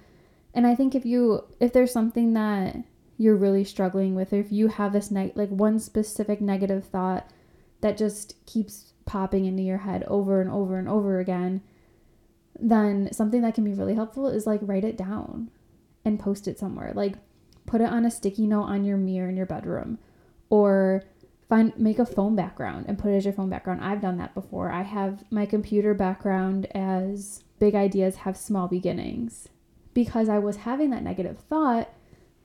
And 0.54 0.66
I 0.66 0.76
think 0.76 0.96
if 0.96 1.06
you 1.06 1.44
if 1.60 1.72
there's 1.72 1.94
something 1.94 2.34
that 2.34 2.78
you're 3.18 3.36
really 3.36 3.64
struggling 3.64 4.16
with 4.16 4.34
or 4.34 4.38
if 4.40 4.52
you 4.52 4.68
have 4.68 4.92
this 4.92 5.12
night 5.12 5.38
like 5.38 5.50
one 5.50 5.78
specific 5.78 6.42
negative 6.42 6.84
thought 6.86 7.30
that 7.82 7.96
just 7.96 8.36
keeps 8.48 8.94
popping 9.06 9.46
into 9.46 9.62
your 9.62 9.78
head 9.78 10.04
over 10.08 10.42
and 10.42 10.50
over 10.50 10.80
and 10.80 10.90
over 10.90 11.20
again, 11.20 11.62
then 12.60 13.12
something 13.14 13.42
that 13.44 13.54
can 13.54 13.64
be 13.64 13.74
really 13.74 13.94
helpful 13.94 14.28
is 14.28 14.48
like 14.48 14.60
write 14.64 14.84
it 14.84 14.98
down 14.98 15.52
and 16.04 16.20
post 16.20 16.48
it 16.48 16.58
somewhere. 16.58 16.92
Like 16.96 17.16
put 17.68 17.82
it 17.82 17.90
on 17.90 18.04
a 18.04 18.12
sticky 18.12 18.48
note 18.48 18.64
on 18.64 18.84
your 18.84 18.98
mirror 18.98 19.30
in 19.30 19.38
your 19.38 19.46
bedroom 19.46 20.00
or 20.50 21.04
find 21.52 21.78
make 21.78 22.00
a 22.00 22.06
phone 22.06 22.34
background 22.34 22.86
and 22.88 22.98
put 22.98 23.12
it 23.12 23.18
as 23.18 23.26
your 23.26 23.34
phone 23.34 23.50
background. 23.50 23.82
I've 23.84 24.00
done 24.00 24.18
that 24.20 24.34
before. 24.34 24.72
I 24.72 24.84
have 24.84 25.26
my 25.30 25.46
computer 25.46 25.94
background 25.94 26.66
as 26.74 27.44
big 27.60 27.76
ideas 27.76 28.16
have 28.16 28.38
small 28.38 28.70
beginnings 28.70 29.50
because 29.94 30.30
I 30.30 30.40
was 30.40 30.56
having 30.56 30.92
that 30.92 31.04
negative 31.04 31.38
thought 31.50 31.90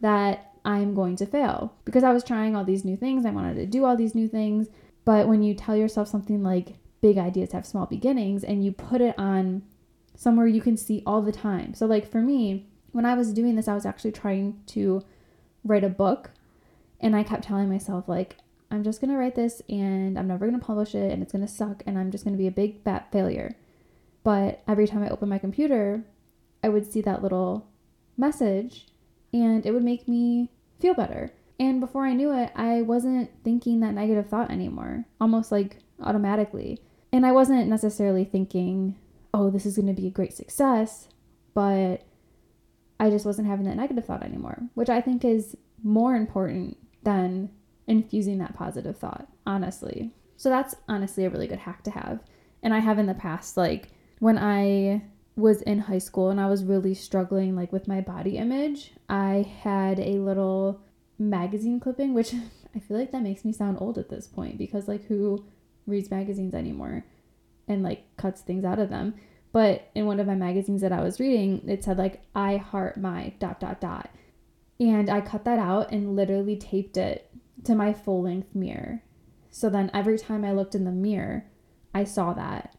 that 0.01 0.51
I'm 0.65 0.93
going 0.93 1.15
to 1.17 1.27
fail 1.27 1.73
because 1.85 2.03
I 2.03 2.13
was 2.13 2.25
trying 2.25 2.57
all 2.57 2.65
these 2.65 2.85
new 2.85 2.97
things. 2.97 3.25
I 3.25 3.31
wanted 3.31 3.55
to 3.55 3.67
do 3.67 3.85
all 3.85 3.97
these 3.97 4.17
new 4.17 4.27
things 4.27 4.71
but 5.05 5.29
when 5.29 5.41
you 5.41 5.55
tell 5.55 5.77
yourself 5.77 6.09
something 6.09 6.43
like 6.43 6.75
big 7.01 7.17
ideas 7.17 7.53
have 7.53 7.65
small 7.65 7.87
beginnings 7.87 8.43
and 8.43 8.65
you 8.65 8.73
put 8.73 9.01
it 9.01 9.17
on 9.17 9.63
somewhere 10.17 10.49
you 10.49 10.61
can 10.61 10.77
see 10.77 11.05
all 11.07 11.23
the 11.23 11.31
time. 11.31 11.75
So, 11.75 11.87
like 11.87 12.11
for 12.11 12.21
me, 12.21 12.67
when 12.91 13.05
I 13.05 13.15
was 13.15 13.33
doing 13.33 13.55
this, 13.55 13.69
I 13.69 13.75
was 13.75 13.87
actually 13.87 14.13
trying 14.13 14.61
to 14.69 15.01
write 15.63 15.85
a 15.85 15.89
book 15.89 16.33
and 17.01 17.15
I 17.15 17.23
kept 17.23 17.45
telling 17.45 17.69
myself, 17.69 18.09
like, 18.09 18.37
I'm 18.71 18.83
just 18.83 19.01
going 19.01 19.11
to 19.11 19.17
write 19.17 19.35
this 19.35 19.63
and 19.69 20.19
I'm 20.19 20.29
never 20.29 20.47
going 20.47 20.59
to 20.59 20.65
publish 20.65 20.95
it 20.95 21.13
and 21.13 21.23
it's 21.23 21.33
going 21.33 21.47
to 21.47 21.53
suck 21.53 21.83
and 21.87 21.99
I'm 21.99 22.11
just 22.11 22.25
going 22.25 22.35
to 22.35 22.39
be 22.39 22.49
a 22.49 22.53
big 22.53 22.83
fat 22.83 23.11
failure. 23.13 23.57
But 24.25 24.63
every 24.67 24.87
time 24.87 25.03
I 25.03 25.09
open 25.09 25.29
my 25.29 25.39
computer, 25.39 26.03
I 26.63 26.69
would 26.69 26.91
see 26.91 27.01
that 27.03 27.23
little 27.23 27.69
message 28.17 28.87
and 29.33 29.65
it 29.65 29.73
would 29.73 29.85
make 29.85 30.09
me 30.09 30.51
feel 30.81 30.95
better. 30.95 31.33
And 31.59 31.81
before 31.81 32.05
I 32.05 32.13
knew 32.13 32.33
it, 32.33 32.51
I 32.55 32.83
wasn't 32.83 33.31
thinking 33.45 33.81
that 33.81 33.95
negative 33.95 34.29
thought 34.29 34.51
anymore, 34.51 35.05
almost 35.21 35.53
like 35.53 35.79
automatically. 36.03 36.81
And 37.13 37.25
I 37.25 37.33
wasn't 37.33 37.69
necessarily 37.69 38.25
thinking, 38.25 38.97
oh, 39.33 39.51
this 39.51 39.65
is 39.65 39.77
going 39.77 39.87
to 39.87 40.01
be 40.01 40.09
a 40.09 40.11
great 40.11 40.35
success, 40.35 41.09
but 41.55 42.03
I 42.99 43.11
just 43.11 43.27
wasn't 43.27 43.49
having 43.49 43.67
that 43.67 43.77
negative 43.77 44.05
thought 44.05 44.23
anymore, 44.23 44.63
which 44.75 44.89
I 44.89 45.01
think 45.01 45.25
is 45.25 45.57
more 45.83 46.15
important 46.15 46.77
than 47.05 47.51
infusing 47.87 48.39
that 48.39 48.55
positive 48.55 48.97
thought, 48.97 49.29
honestly. 49.47 50.13
So 50.37 50.49
that's 50.49 50.75
honestly 50.89 51.25
a 51.25 51.31
really 51.31 51.47
good 51.47 51.61
hack 51.61 51.83
to 51.85 51.91
have. 51.91 52.21
And 52.63 52.75
I 52.75 52.81
have 52.81 52.99
in 52.99 53.07
the 53.07 53.15
past, 53.15 53.57
like 53.57 53.89
when 54.19 54.39
I 54.39 55.03
was 55.37 55.63
in 55.63 55.79
high 55.81 55.99
school 55.99 56.31
and 56.31 56.41
I 56.41 56.49
was 56.49 56.65
really 56.65 56.95
struggling 56.95 57.55
like 57.55 57.73
with 57.73 57.89
my 57.89 58.01
body 58.01 58.39
image, 58.39 58.93
I 59.09 59.47
had 59.63 60.01
a 60.01 60.19
little 60.19 60.81
magazine 61.19 61.81
clipping, 61.81 62.15
which 62.15 62.35
I 62.75 62.79
feel 62.79 62.99
like 62.99 63.13
that 63.13 63.23
makes 63.23 63.45
me 63.45 63.53
sound 63.53 63.79
old 63.81 63.99
at 63.99 64.11
this 64.11 64.27
point 64.27 64.59
because 64.59 64.89
like 64.89 65.05
who 65.07 65.45
reads 65.87 66.11
magazines 66.11 66.55
anymore 66.55 67.05
and 67.69 67.83
like 67.83 68.05
cuts 68.17 68.41
things 68.41 68.65
out 68.65 68.79
of 68.79 68.91
them. 68.91 69.15
But 69.53 69.91
in 69.95 70.07
one 70.07 70.21
of 70.21 70.27
my 70.27 70.35
magazines 70.35 70.83
that 70.83 70.93
I 70.93 71.03
was 71.03 71.21
reading, 71.21 71.67
it 71.67 71.85
said 71.85 71.97
like 71.97 72.23
I 72.35 72.57
heart 72.57 72.99
my 72.99 73.33
dot 73.39 73.61
dot 73.61 73.81
dot. 73.81 74.11
And 74.79 75.09
I 75.09 75.23
cut 75.23 75.45
that 75.45 75.59
out 75.59 75.91
and 75.91 76.15
literally 76.15 76.57
taped 76.57 76.99
it 76.99 77.26
to 77.65 77.75
my 77.75 77.93
full 77.93 78.23
length 78.23 78.55
mirror. 78.55 79.03
So 79.51 79.71
then 79.71 79.91
every 79.95 80.19
time 80.19 80.45
I 80.45 80.53
looked 80.53 80.75
in 80.75 80.85
the 80.85 80.93
mirror, 80.93 81.47
I 81.95 82.05
saw 82.05 82.33
that. 82.35 82.77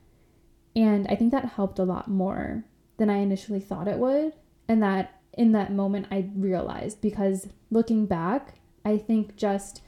And 0.75 1.07
I 1.09 1.15
think 1.15 1.31
that 1.31 1.45
helped 1.45 1.79
a 1.79 1.83
lot 1.83 2.07
more 2.07 2.65
than 2.97 3.09
I 3.09 3.17
initially 3.17 3.59
thought 3.59 3.87
it 3.87 3.97
would. 3.97 4.33
And 4.67 4.83
that 4.83 5.19
in 5.33 5.51
that 5.53 5.71
moment 5.71 6.07
I 6.11 6.29
realized 6.35 7.01
because 7.01 7.47
looking 7.71 8.05
back, 8.05 8.59
I 8.85 8.97
think 8.97 9.35
just 9.35 9.81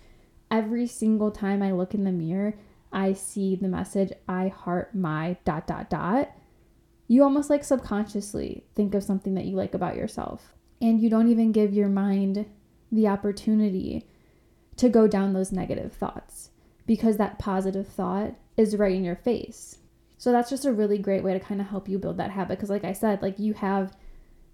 every 0.49 0.87
single 0.87 1.31
time 1.31 1.61
I 1.61 1.71
look 1.71 1.93
in 1.93 2.05
the 2.05 2.11
mirror, 2.11 2.55
I 2.91 3.13
see 3.13 3.55
the 3.55 3.67
message, 3.67 4.11
I 4.27 4.47
heart 4.47 4.95
my 4.95 5.37
dot 5.45 5.67
dot 5.67 5.89
dot. 5.89 6.31
You 7.07 7.23
almost 7.23 7.49
like 7.49 7.63
subconsciously 7.63 8.63
think 8.75 8.93
of 8.93 9.03
something 9.03 9.35
that 9.35 9.45
you 9.45 9.55
like 9.55 9.73
about 9.73 9.95
yourself. 9.95 10.55
And 10.81 11.01
you 11.01 11.09
don't 11.09 11.29
even 11.29 11.51
give 11.51 11.73
your 11.73 11.89
mind 11.89 12.45
the 12.91 13.07
opportunity 13.07 14.07
to 14.79 14.87
go 14.87 15.07
down 15.07 15.33
those 15.33 15.51
negative 15.51 15.91
thoughts 15.91 16.51
because 16.87 17.17
that 17.17 17.37
positive 17.37 17.85
thought 17.85 18.33
is 18.55 18.77
right 18.77 18.95
in 18.95 19.03
your 19.03 19.17
face. 19.17 19.77
So 20.17 20.31
that's 20.31 20.49
just 20.49 20.65
a 20.65 20.71
really 20.71 20.97
great 20.97 21.21
way 21.21 21.33
to 21.33 21.39
kind 21.39 21.59
of 21.59 21.67
help 21.67 21.89
you 21.89 21.99
build 21.99 22.15
that 22.17 22.31
habit. 22.31 22.57
Because, 22.57 22.69
like 22.69 22.85
I 22.85 22.93
said, 22.93 23.21
like 23.21 23.37
you 23.39 23.53
have 23.55 23.95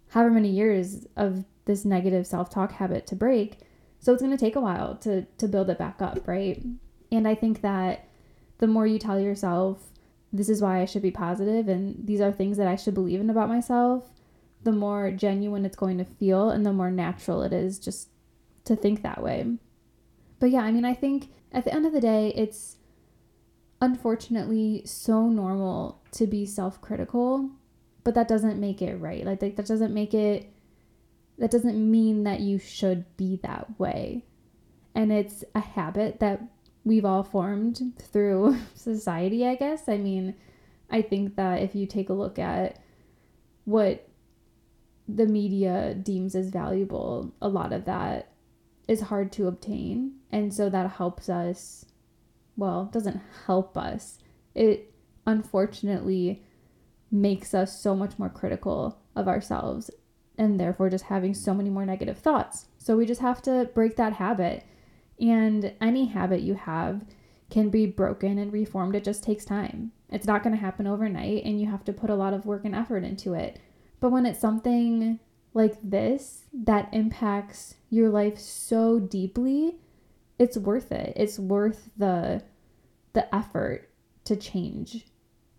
however 0.09 0.31
many 0.31 0.49
years 0.49 1.05
of 1.15 1.45
this 1.65 1.85
negative 1.85 2.25
self 2.25 2.49
talk 2.49 2.71
habit 2.71 3.05
to 3.07 3.15
break. 3.15 3.59
So 3.99 4.13
it's 4.13 4.21
going 4.21 4.35
to 4.35 4.43
take 4.43 4.55
a 4.55 4.61
while 4.61 4.95
to, 4.97 5.25
to 5.37 5.47
build 5.47 5.69
it 5.69 5.77
back 5.77 6.01
up, 6.01 6.27
right? 6.27 6.63
And 7.11 7.27
I 7.27 7.35
think 7.35 7.61
that 7.61 8.07
the 8.57 8.67
more 8.67 8.87
you 8.87 8.97
tell 8.97 9.19
yourself, 9.19 9.91
this 10.33 10.49
is 10.49 10.61
why 10.61 10.81
I 10.81 10.85
should 10.85 11.01
be 11.03 11.11
positive 11.11 11.67
and 11.67 12.05
these 12.05 12.21
are 12.21 12.31
things 12.31 12.57
that 12.57 12.67
I 12.67 12.75
should 12.75 12.93
believe 12.95 13.19
in 13.19 13.29
about 13.29 13.49
myself, 13.49 14.09
the 14.63 14.71
more 14.71 15.11
genuine 15.11 15.65
it's 15.65 15.75
going 15.75 15.99
to 15.99 16.05
feel 16.05 16.49
and 16.49 16.65
the 16.65 16.73
more 16.73 16.91
natural 16.91 17.43
it 17.43 17.53
is 17.53 17.79
just 17.79 18.09
to 18.65 18.75
think 18.75 19.03
that 19.03 19.21
way. 19.21 19.57
But 20.39 20.51
yeah, 20.51 20.61
I 20.61 20.71
mean, 20.71 20.85
I 20.85 20.93
think 20.93 21.29
at 21.51 21.63
the 21.65 21.73
end 21.73 21.85
of 21.85 21.93
the 21.93 22.01
day, 22.01 22.33
it's 22.35 22.77
unfortunately 23.81 24.83
so 24.85 25.27
normal 25.27 26.01
to 26.11 26.25
be 26.25 26.45
self-critical 26.45 27.51
but 28.05 28.13
that 28.13 28.27
doesn't 28.29 28.59
make 28.59 28.81
it 28.81 28.95
right. 28.95 29.25
Like, 29.25 29.41
like 29.41 29.57
that 29.57 29.65
doesn't 29.65 29.93
make 29.93 30.13
it 30.13 30.49
that 31.37 31.51
doesn't 31.51 31.91
mean 31.91 32.23
that 32.23 32.39
you 32.39 32.57
should 32.57 33.03
be 33.17 33.41
that 33.43 33.77
way. 33.77 34.23
And 34.93 35.11
it's 35.11 35.43
a 35.53 35.59
habit 35.59 36.21
that 36.21 36.41
we've 36.85 37.03
all 37.03 37.23
formed 37.23 37.93
through 37.99 38.57
society 38.75 39.45
i 39.45 39.55
guess. 39.55 39.89
I 39.89 39.97
mean 39.97 40.35
i 40.89 41.01
think 41.01 41.35
that 41.35 41.61
if 41.61 41.75
you 41.75 41.85
take 41.87 42.09
a 42.09 42.13
look 42.13 42.39
at 42.39 42.79
what 43.65 44.07
the 45.07 45.25
media 45.25 45.95
deems 45.95 46.35
as 46.35 46.49
valuable 46.49 47.33
a 47.41 47.47
lot 47.47 47.73
of 47.73 47.85
that 47.85 48.31
is 48.87 49.01
hard 49.01 49.31
to 49.31 49.47
obtain 49.47 50.13
and 50.35 50.53
so 50.53 50.69
that 50.69 50.91
helps 50.91 51.29
us 51.29 51.85
well, 52.57 52.89
doesn't 52.91 53.21
help 53.45 53.77
us. 53.77 54.19
It 54.53 54.93
unfortunately 55.25 56.43
makes 57.11 57.53
us 57.53 57.79
so 57.81 57.95
much 57.95 58.17
more 58.17 58.29
critical 58.29 58.99
of 59.15 59.27
ourselves 59.27 59.89
and 60.37 60.59
therefore 60.59 60.89
just 60.89 61.05
having 61.05 61.33
so 61.33 61.53
many 61.53 61.69
more 61.69 61.85
negative 61.85 62.17
thoughts. 62.17 62.65
So 62.77 62.97
we 62.97 63.05
just 63.05 63.21
have 63.21 63.41
to 63.43 63.69
break 63.73 63.95
that 63.95 64.13
habit. 64.13 64.65
And 65.19 65.73
any 65.79 66.07
habit 66.07 66.41
you 66.41 66.55
have 66.55 67.05
can 67.49 67.69
be 67.69 67.85
broken 67.85 68.37
and 68.37 68.51
reformed. 68.51 68.95
It 68.95 69.05
just 69.05 69.23
takes 69.23 69.45
time. 69.45 69.93
It's 70.09 70.27
not 70.27 70.43
going 70.43 70.55
to 70.55 70.61
happen 70.61 70.87
overnight 70.87 71.45
and 71.45 71.59
you 71.59 71.69
have 71.69 71.85
to 71.85 71.93
put 71.93 72.09
a 72.09 72.15
lot 72.15 72.33
of 72.33 72.45
work 72.45 72.65
and 72.65 72.75
effort 72.75 73.03
into 73.05 73.33
it. 73.33 73.59
But 74.01 74.11
when 74.11 74.25
it's 74.25 74.41
something 74.41 75.19
like 75.53 75.77
this 75.81 76.43
that 76.53 76.89
impacts 76.91 77.75
your 77.89 78.09
life 78.09 78.37
so 78.37 78.99
deeply, 78.99 79.77
it's 80.37 80.57
worth 80.57 80.91
it. 80.91 81.13
It's 81.15 81.39
worth 81.39 81.89
the 81.97 82.43
the 83.13 83.33
effort 83.33 83.89
to 84.25 84.35
change 84.35 85.05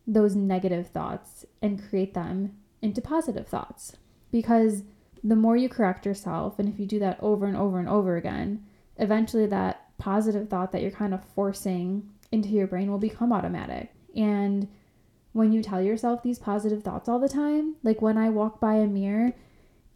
those 0.07 0.37
negative 0.37 0.89
thoughts 0.89 1.45
and 1.63 1.83
create 1.89 2.15
them 2.15 2.57
into 2.83 3.01
positive 3.01 3.49
thoughts. 3.49 3.97
Because 4.31 4.83
the 5.25 5.37
more 5.37 5.57
you 5.57 5.69
correct 5.69 6.05
yourself, 6.07 6.59
and 6.59 6.69
if 6.69 6.79
you 6.79 6.87
do 6.87 6.99
that 6.99 7.19
over 7.21 7.47
and 7.47 7.57
over 7.57 7.79
and 7.79 7.89
over 7.89 8.17
again, 8.17 8.65
eventually 8.99 9.47
that 9.47 9.89
positive 9.99 10.49
thought 10.49 10.73
that 10.73 10.83
you're 10.83 10.91
kind 10.91 11.15
of 11.15 11.25
forcing 11.35 12.11
into 12.31 12.51
your 12.51 12.67
brain 12.67 12.91
will 12.91 12.99
become 12.99 13.33
automatic. 13.33 13.93
And 14.15 14.69
when 15.33 15.53
you 15.53 15.63
tell 15.63 15.83
yourself 15.83 16.23
these 16.23 16.39
positive 16.39 16.83
thoughts 16.83 17.09
all 17.09 17.19
the 17.19 17.29
time, 17.29 17.77
like 17.83 18.03
when 18.03 18.19
I 18.19 18.31
walk 18.31 18.61
by 18.61 18.75
a 18.75 18.87
mirror 18.87 19.33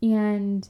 and 0.03 0.69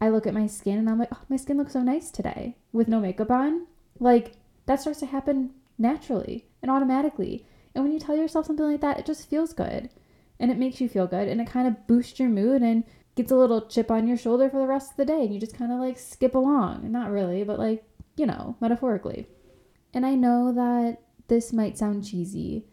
I 0.00 0.08
look 0.08 0.26
at 0.26 0.34
my 0.34 0.46
skin 0.46 0.78
and 0.78 0.88
I'm 0.88 0.98
like, 0.98 1.10
oh, 1.12 1.20
my 1.28 1.36
skin 1.36 1.58
looks 1.58 1.74
so 1.74 1.82
nice 1.82 2.10
today 2.10 2.56
with 2.72 2.88
no 2.88 3.00
makeup 3.00 3.30
on. 3.30 3.66
Like 3.98 4.32
that 4.66 4.80
starts 4.80 5.00
to 5.00 5.06
happen 5.06 5.50
naturally 5.78 6.46
and 6.62 6.70
automatically. 6.70 7.46
And 7.74 7.84
when 7.84 7.92
you 7.92 7.98
tell 7.98 8.16
yourself 8.16 8.46
something 8.46 8.64
like 8.64 8.80
that, 8.80 8.98
it 8.98 9.06
just 9.06 9.28
feels 9.28 9.52
good 9.52 9.90
and 10.38 10.50
it 10.50 10.58
makes 10.58 10.80
you 10.80 10.88
feel 10.88 11.06
good 11.06 11.28
and 11.28 11.40
it 11.40 11.46
kind 11.46 11.68
of 11.68 11.86
boosts 11.86 12.18
your 12.18 12.30
mood 12.30 12.62
and 12.62 12.84
gets 13.14 13.30
a 13.30 13.36
little 13.36 13.66
chip 13.66 13.90
on 13.90 14.08
your 14.08 14.16
shoulder 14.16 14.48
for 14.48 14.58
the 14.58 14.66
rest 14.66 14.92
of 14.92 14.96
the 14.96 15.04
day 15.04 15.22
and 15.22 15.34
you 15.34 15.40
just 15.40 15.56
kind 15.56 15.70
of 15.72 15.78
like 15.78 15.98
skip 15.98 16.34
along. 16.34 16.90
Not 16.90 17.10
really, 17.10 17.44
but 17.44 17.58
like, 17.58 17.84
you 18.16 18.26
know, 18.26 18.56
metaphorically. 18.60 19.26
And 19.92 20.06
I 20.06 20.14
know 20.14 20.52
that 20.52 20.98
this 21.28 21.52
might 21.52 21.76
sound 21.76 22.06
cheesy 22.06 22.64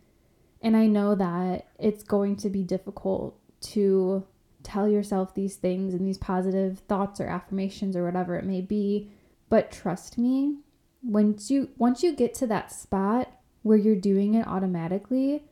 and 0.62 0.76
I 0.78 0.88
know 0.88 1.14
that 1.16 1.68
it's 1.78 2.04
going 2.04 2.38
to 2.38 2.50
be 2.50 2.64
difficult 2.64 3.38
to 3.60 4.26
tell 4.68 4.88
yourself 4.88 5.34
these 5.34 5.56
things 5.56 5.94
and 5.94 6.06
these 6.06 6.18
positive 6.18 6.80
thoughts 6.80 7.22
or 7.22 7.28
affirmations 7.28 7.96
or 7.96 8.04
whatever 8.04 8.36
it 8.36 8.46
may 8.46 8.62
be. 8.62 9.10
But 9.50 9.72
trust 9.72 10.18
me, 10.18 10.58
once 11.02 11.50
you 11.50 11.70
once 11.78 12.04
you 12.04 12.14
get 12.14 12.34
to 12.36 12.48
that 12.48 12.72
spot 12.72 13.32
where 13.64 13.78
you're 13.78 13.96
doing 13.96 14.34
it 14.34 14.46
automatically, 14.46 15.44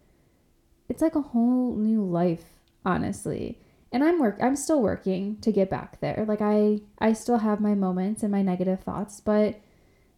it's 0.89 1.01
like 1.01 1.15
a 1.15 1.21
whole 1.21 1.75
new 1.75 2.03
life, 2.03 2.45
honestly. 2.85 3.59
And 3.91 4.03
I'm 4.03 4.19
work 4.19 4.37
I'm 4.41 4.57
still 4.57 4.81
working 4.81 5.37
to 5.37 5.51
get 5.51 5.69
back 5.69 6.01
there. 6.01 6.25
Like 6.27 6.41
I 6.41 6.81
I 6.99 7.13
still 7.13 7.37
have 7.37 7.61
my 7.61 7.73
moments 7.73 8.21
and 8.21 8.31
my 8.31 8.41
negative 8.41 8.81
thoughts, 8.81 9.21
but 9.21 9.61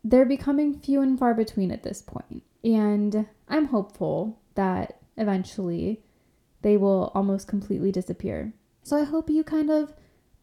they're 0.03 0.25
becoming 0.25 0.79
few 0.79 1.01
and 1.01 1.19
far 1.19 1.33
between 1.35 1.71
at 1.71 1.83
this 1.83 2.01
point. 2.01 2.41
And 2.63 3.27
I'm 3.47 3.67
hopeful 3.67 4.39
that 4.55 4.99
eventually 5.17 6.01
they 6.61 6.77
will 6.77 7.11
almost 7.13 7.47
completely 7.47 7.91
disappear. 7.91 8.53
So 8.87 8.95
I 8.95 9.03
hope 9.03 9.29
you 9.29 9.43
kind 9.43 9.69
of 9.69 9.91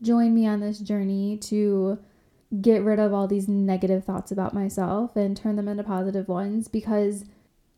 join 0.03 0.35
me 0.35 0.47
on 0.47 0.61
this 0.61 0.79
journey 0.79 1.39
to 1.45 1.99
get 2.61 2.83
rid 2.83 2.99
of 2.99 3.15
all 3.15 3.27
these 3.27 3.49
negative 3.49 4.05
thoughts 4.05 4.31
about 4.31 4.53
myself 4.53 5.17
and 5.17 5.35
turn 5.35 5.57
them 5.57 5.67
into 5.67 5.83
positive 5.83 6.29
ones 6.29 6.69
because 6.69 7.25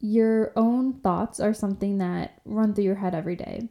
your 0.01 0.53
own 0.57 0.95
thoughts 0.95 1.39
are 1.39 1.55
something 1.55 1.99
that 1.99 2.41
run 2.45 2.75
through 2.75 2.83
your 2.83 2.97
head 2.97 3.15
every 3.15 3.37
day. 3.37 3.69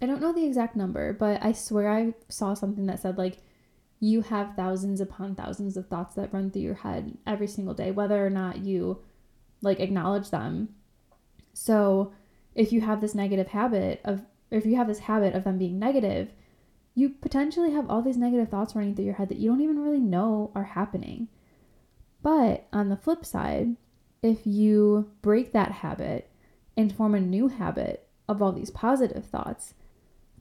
I 0.00 0.06
don't 0.06 0.20
know 0.20 0.32
the 0.32 0.46
exact 0.46 0.76
number, 0.76 1.12
but 1.12 1.44
I 1.44 1.50
swear 1.50 1.90
I 1.90 2.14
saw 2.28 2.54
something 2.54 2.86
that 2.86 3.00
said 3.00 3.18
like 3.18 3.38
you 3.98 4.20
have 4.20 4.54
thousands 4.54 5.00
upon 5.00 5.34
thousands 5.34 5.76
of 5.76 5.88
thoughts 5.88 6.14
that 6.14 6.32
run 6.32 6.52
through 6.52 6.62
your 6.62 6.74
head 6.74 7.18
every 7.26 7.48
single 7.48 7.74
day, 7.74 7.90
whether 7.90 8.24
or 8.24 8.30
not 8.30 8.58
you 8.58 9.02
like 9.62 9.80
acknowledge 9.80 10.30
them. 10.30 10.68
So 11.54 12.12
if 12.54 12.72
you 12.72 12.82
have 12.82 13.00
this 13.00 13.16
negative 13.16 13.48
habit 13.48 14.00
of 14.04 14.22
if 14.56 14.66
you 14.66 14.76
have 14.76 14.88
this 14.88 15.00
habit 15.00 15.34
of 15.34 15.44
them 15.44 15.58
being 15.58 15.78
negative, 15.78 16.32
you 16.94 17.10
potentially 17.10 17.72
have 17.72 17.88
all 17.90 18.02
these 18.02 18.16
negative 18.16 18.48
thoughts 18.48 18.74
running 18.74 18.94
through 18.94 19.04
your 19.04 19.14
head 19.14 19.28
that 19.28 19.38
you 19.38 19.50
don't 19.50 19.60
even 19.60 19.78
really 19.78 20.00
know 20.00 20.50
are 20.54 20.64
happening. 20.64 21.28
But 22.22 22.66
on 22.72 22.88
the 22.88 22.96
flip 22.96 23.24
side, 23.24 23.76
if 24.22 24.46
you 24.46 25.10
break 25.22 25.52
that 25.52 25.70
habit 25.70 26.30
and 26.76 26.94
form 26.94 27.14
a 27.14 27.20
new 27.20 27.48
habit 27.48 28.08
of 28.28 28.42
all 28.42 28.52
these 28.52 28.70
positive 28.70 29.24
thoughts, 29.26 29.74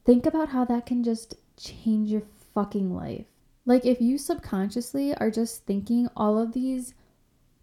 think 0.05 0.25
about 0.25 0.49
how 0.49 0.65
that 0.65 0.85
can 0.85 1.03
just 1.03 1.35
change 1.57 2.09
your 2.09 2.23
fucking 2.53 2.95
life. 2.95 3.25
Like, 3.65 3.85
if 3.85 3.99
you 3.99 4.17
subconsciously 4.17 5.15
are 5.15 5.31
just 5.31 5.65
thinking 5.65 6.07
all 6.15 6.39
of 6.39 6.53
these 6.53 6.93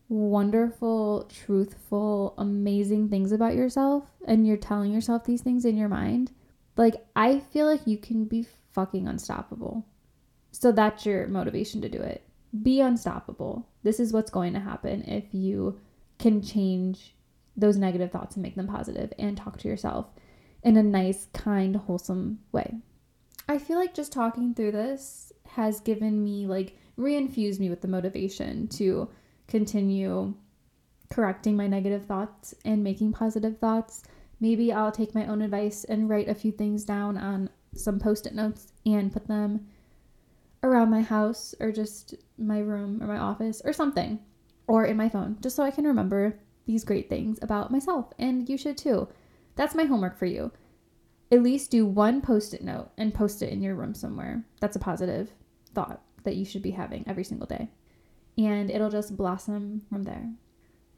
wonderful, 0.08 1.28
truthful, 1.32 2.34
amazing 2.36 3.08
things 3.08 3.32
about 3.32 3.54
yourself, 3.54 4.10
and 4.26 4.46
you're 4.46 4.56
telling 4.56 4.92
yourself 4.92 5.24
these 5.24 5.42
things 5.42 5.64
in 5.64 5.76
your 5.76 5.88
mind, 5.88 6.32
like, 6.76 6.94
I 7.14 7.40
feel 7.40 7.66
like 7.66 7.86
you 7.86 7.98
can 7.98 8.24
be 8.24 8.46
fucking 8.72 9.06
unstoppable. 9.06 9.86
So, 10.52 10.72
that's 10.72 11.06
your 11.06 11.26
motivation 11.28 11.80
to 11.82 11.88
do 11.88 12.00
it. 12.00 12.22
Be 12.62 12.80
unstoppable. 12.80 13.68
This 13.82 13.98
is 13.98 14.12
what's 14.12 14.30
going 14.30 14.52
to 14.52 14.60
happen 14.60 15.02
if 15.04 15.32
you 15.32 15.80
can 16.18 16.42
change 16.42 17.14
those 17.56 17.76
negative 17.76 18.10
thoughts 18.10 18.36
and 18.36 18.42
make 18.42 18.54
them 18.54 18.66
positive 18.66 19.12
and 19.18 19.36
talk 19.36 19.58
to 19.58 19.68
yourself 19.68 20.06
in 20.62 20.76
a 20.76 20.82
nice, 20.82 21.26
kind, 21.32 21.76
wholesome 21.76 22.38
way. 22.52 22.74
I 23.48 23.58
feel 23.58 23.78
like 23.78 23.94
just 23.94 24.12
talking 24.12 24.54
through 24.54 24.72
this 24.72 25.32
has 25.46 25.80
given 25.80 26.22
me, 26.22 26.46
like, 26.46 26.76
reinfused 26.98 27.58
me 27.58 27.68
with 27.68 27.80
the 27.80 27.88
motivation 27.88 28.68
to 28.68 29.08
continue 29.48 30.34
correcting 31.10 31.56
my 31.56 31.66
negative 31.66 32.06
thoughts 32.06 32.54
and 32.64 32.82
making 32.82 33.12
positive 33.12 33.58
thoughts. 33.58 34.02
Maybe 34.42 34.72
I'll 34.72 34.90
take 34.90 35.14
my 35.14 35.24
own 35.26 35.40
advice 35.40 35.84
and 35.84 36.08
write 36.08 36.28
a 36.28 36.34
few 36.34 36.50
things 36.50 36.82
down 36.82 37.16
on 37.16 37.48
some 37.76 38.00
post 38.00 38.26
it 38.26 38.34
notes 38.34 38.72
and 38.84 39.12
put 39.12 39.28
them 39.28 39.68
around 40.64 40.90
my 40.90 41.00
house 41.00 41.54
or 41.60 41.70
just 41.70 42.16
my 42.36 42.58
room 42.58 43.00
or 43.00 43.06
my 43.06 43.18
office 43.18 43.62
or 43.64 43.72
something 43.72 44.18
or 44.66 44.84
in 44.84 44.96
my 44.96 45.08
phone 45.08 45.36
just 45.40 45.54
so 45.54 45.62
I 45.62 45.70
can 45.70 45.84
remember 45.84 46.40
these 46.66 46.82
great 46.82 47.08
things 47.08 47.38
about 47.40 47.70
myself. 47.70 48.12
And 48.18 48.48
you 48.48 48.58
should 48.58 48.76
too. 48.76 49.06
That's 49.54 49.76
my 49.76 49.84
homework 49.84 50.18
for 50.18 50.26
you. 50.26 50.50
At 51.30 51.44
least 51.44 51.70
do 51.70 51.86
one 51.86 52.20
post 52.20 52.52
it 52.52 52.64
note 52.64 52.90
and 52.98 53.14
post 53.14 53.42
it 53.42 53.50
in 53.50 53.62
your 53.62 53.76
room 53.76 53.94
somewhere. 53.94 54.44
That's 54.60 54.74
a 54.74 54.80
positive 54.80 55.30
thought 55.72 56.02
that 56.24 56.34
you 56.34 56.44
should 56.44 56.62
be 56.62 56.72
having 56.72 57.04
every 57.06 57.22
single 57.22 57.46
day. 57.46 57.70
And 58.36 58.72
it'll 58.72 58.90
just 58.90 59.16
blossom 59.16 59.82
from 59.88 60.02
there. 60.02 60.32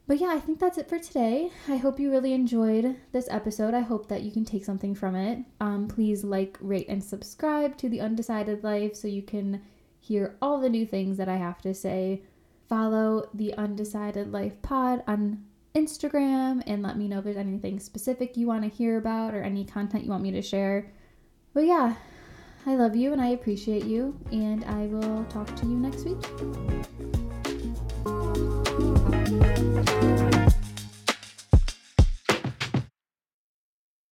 But 0.07 0.19
yeah, 0.19 0.27
I 0.27 0.39
think 0.39 0.59
that's 0.59 0.77
it 0.77 0.87
for 0.87 0.99
today. 0.99 1.49
I 1.67 1.77
hope 1.77 1.99
you 1.99 2.11
really 2.11 2.33
enjoyed 2.33 2.95
this 3.11 3.27
episode. 3.31 3.73
I 3.73 3.79
hope 3.79 4.07
that 4.09 4.21
you 4.21 4.31
can 4.31 4.45
take 4.45 4.63
something 4.63 4.93
from 4.93 5.15
it. 5.15 5.39
Um, 5.59 5.87
please 5.87 6.23
like, 6.23 6.57
rate, 6.61 6.87
and 6.89 7.03
subscribe 7.03 7.75
to 7.77 7.89
The 7.89 8.01
Undecided 8.01 8.63
Life 8.63 8.95
so 8.95 9.07
you 9.07 9.23
can 9.23 9.61
hear 9.99 10.37
all 10.41 10.59
the 10.59 10.69
new 10.69 10.85
things 10.85 11.17
that 11.17 11.27
I 11.27 11.37
have 11.37 11.59
to 11.63 11.73
say. 11.73 12.21
Follow 12.69 13.29
The 13.33 13.55
Undecided 13.55 14.31
Life 14.31 14.61
Pod 14.61 15.03
on 15.07 15.43
Instagram 15.73 16.61
and 16.67 16.83
let 16.83 16.97
me 16.97 17.07
know 17.07 17.17
if 17.17 17.25
there's 17.25 17.35
anything 17.35 17.79
specific 17.79 18.37
you 18.37 18.47
want 18.47 18.63
to 18.63 18.69
hear 18.69 18.97
about 18.97 19.33
or 19.33 19.41
any 19.41 19.65
content 19.65 20.03
you 20.03 20.11
want 20.11 20.23
me 20.23 20.31
to 20.31 20.41
share. 20.41 20.91
But 21.53 21.65
yeah, 21.65 21.95
I 22.65 22.75
love 22.75 22.95
you 22.95 23.11
and 23.11 23.21
I 23.21 23.29
appreciate 23.29 23.85
you, 23.85 24.19
and 24.31 24.63
I 24.65 24.87
will 24.87 25.23
talk 25.25 25.55
to 25.55 25.65
you 25.65 25.77
next 25.77 26.05
week. 26.05 27.24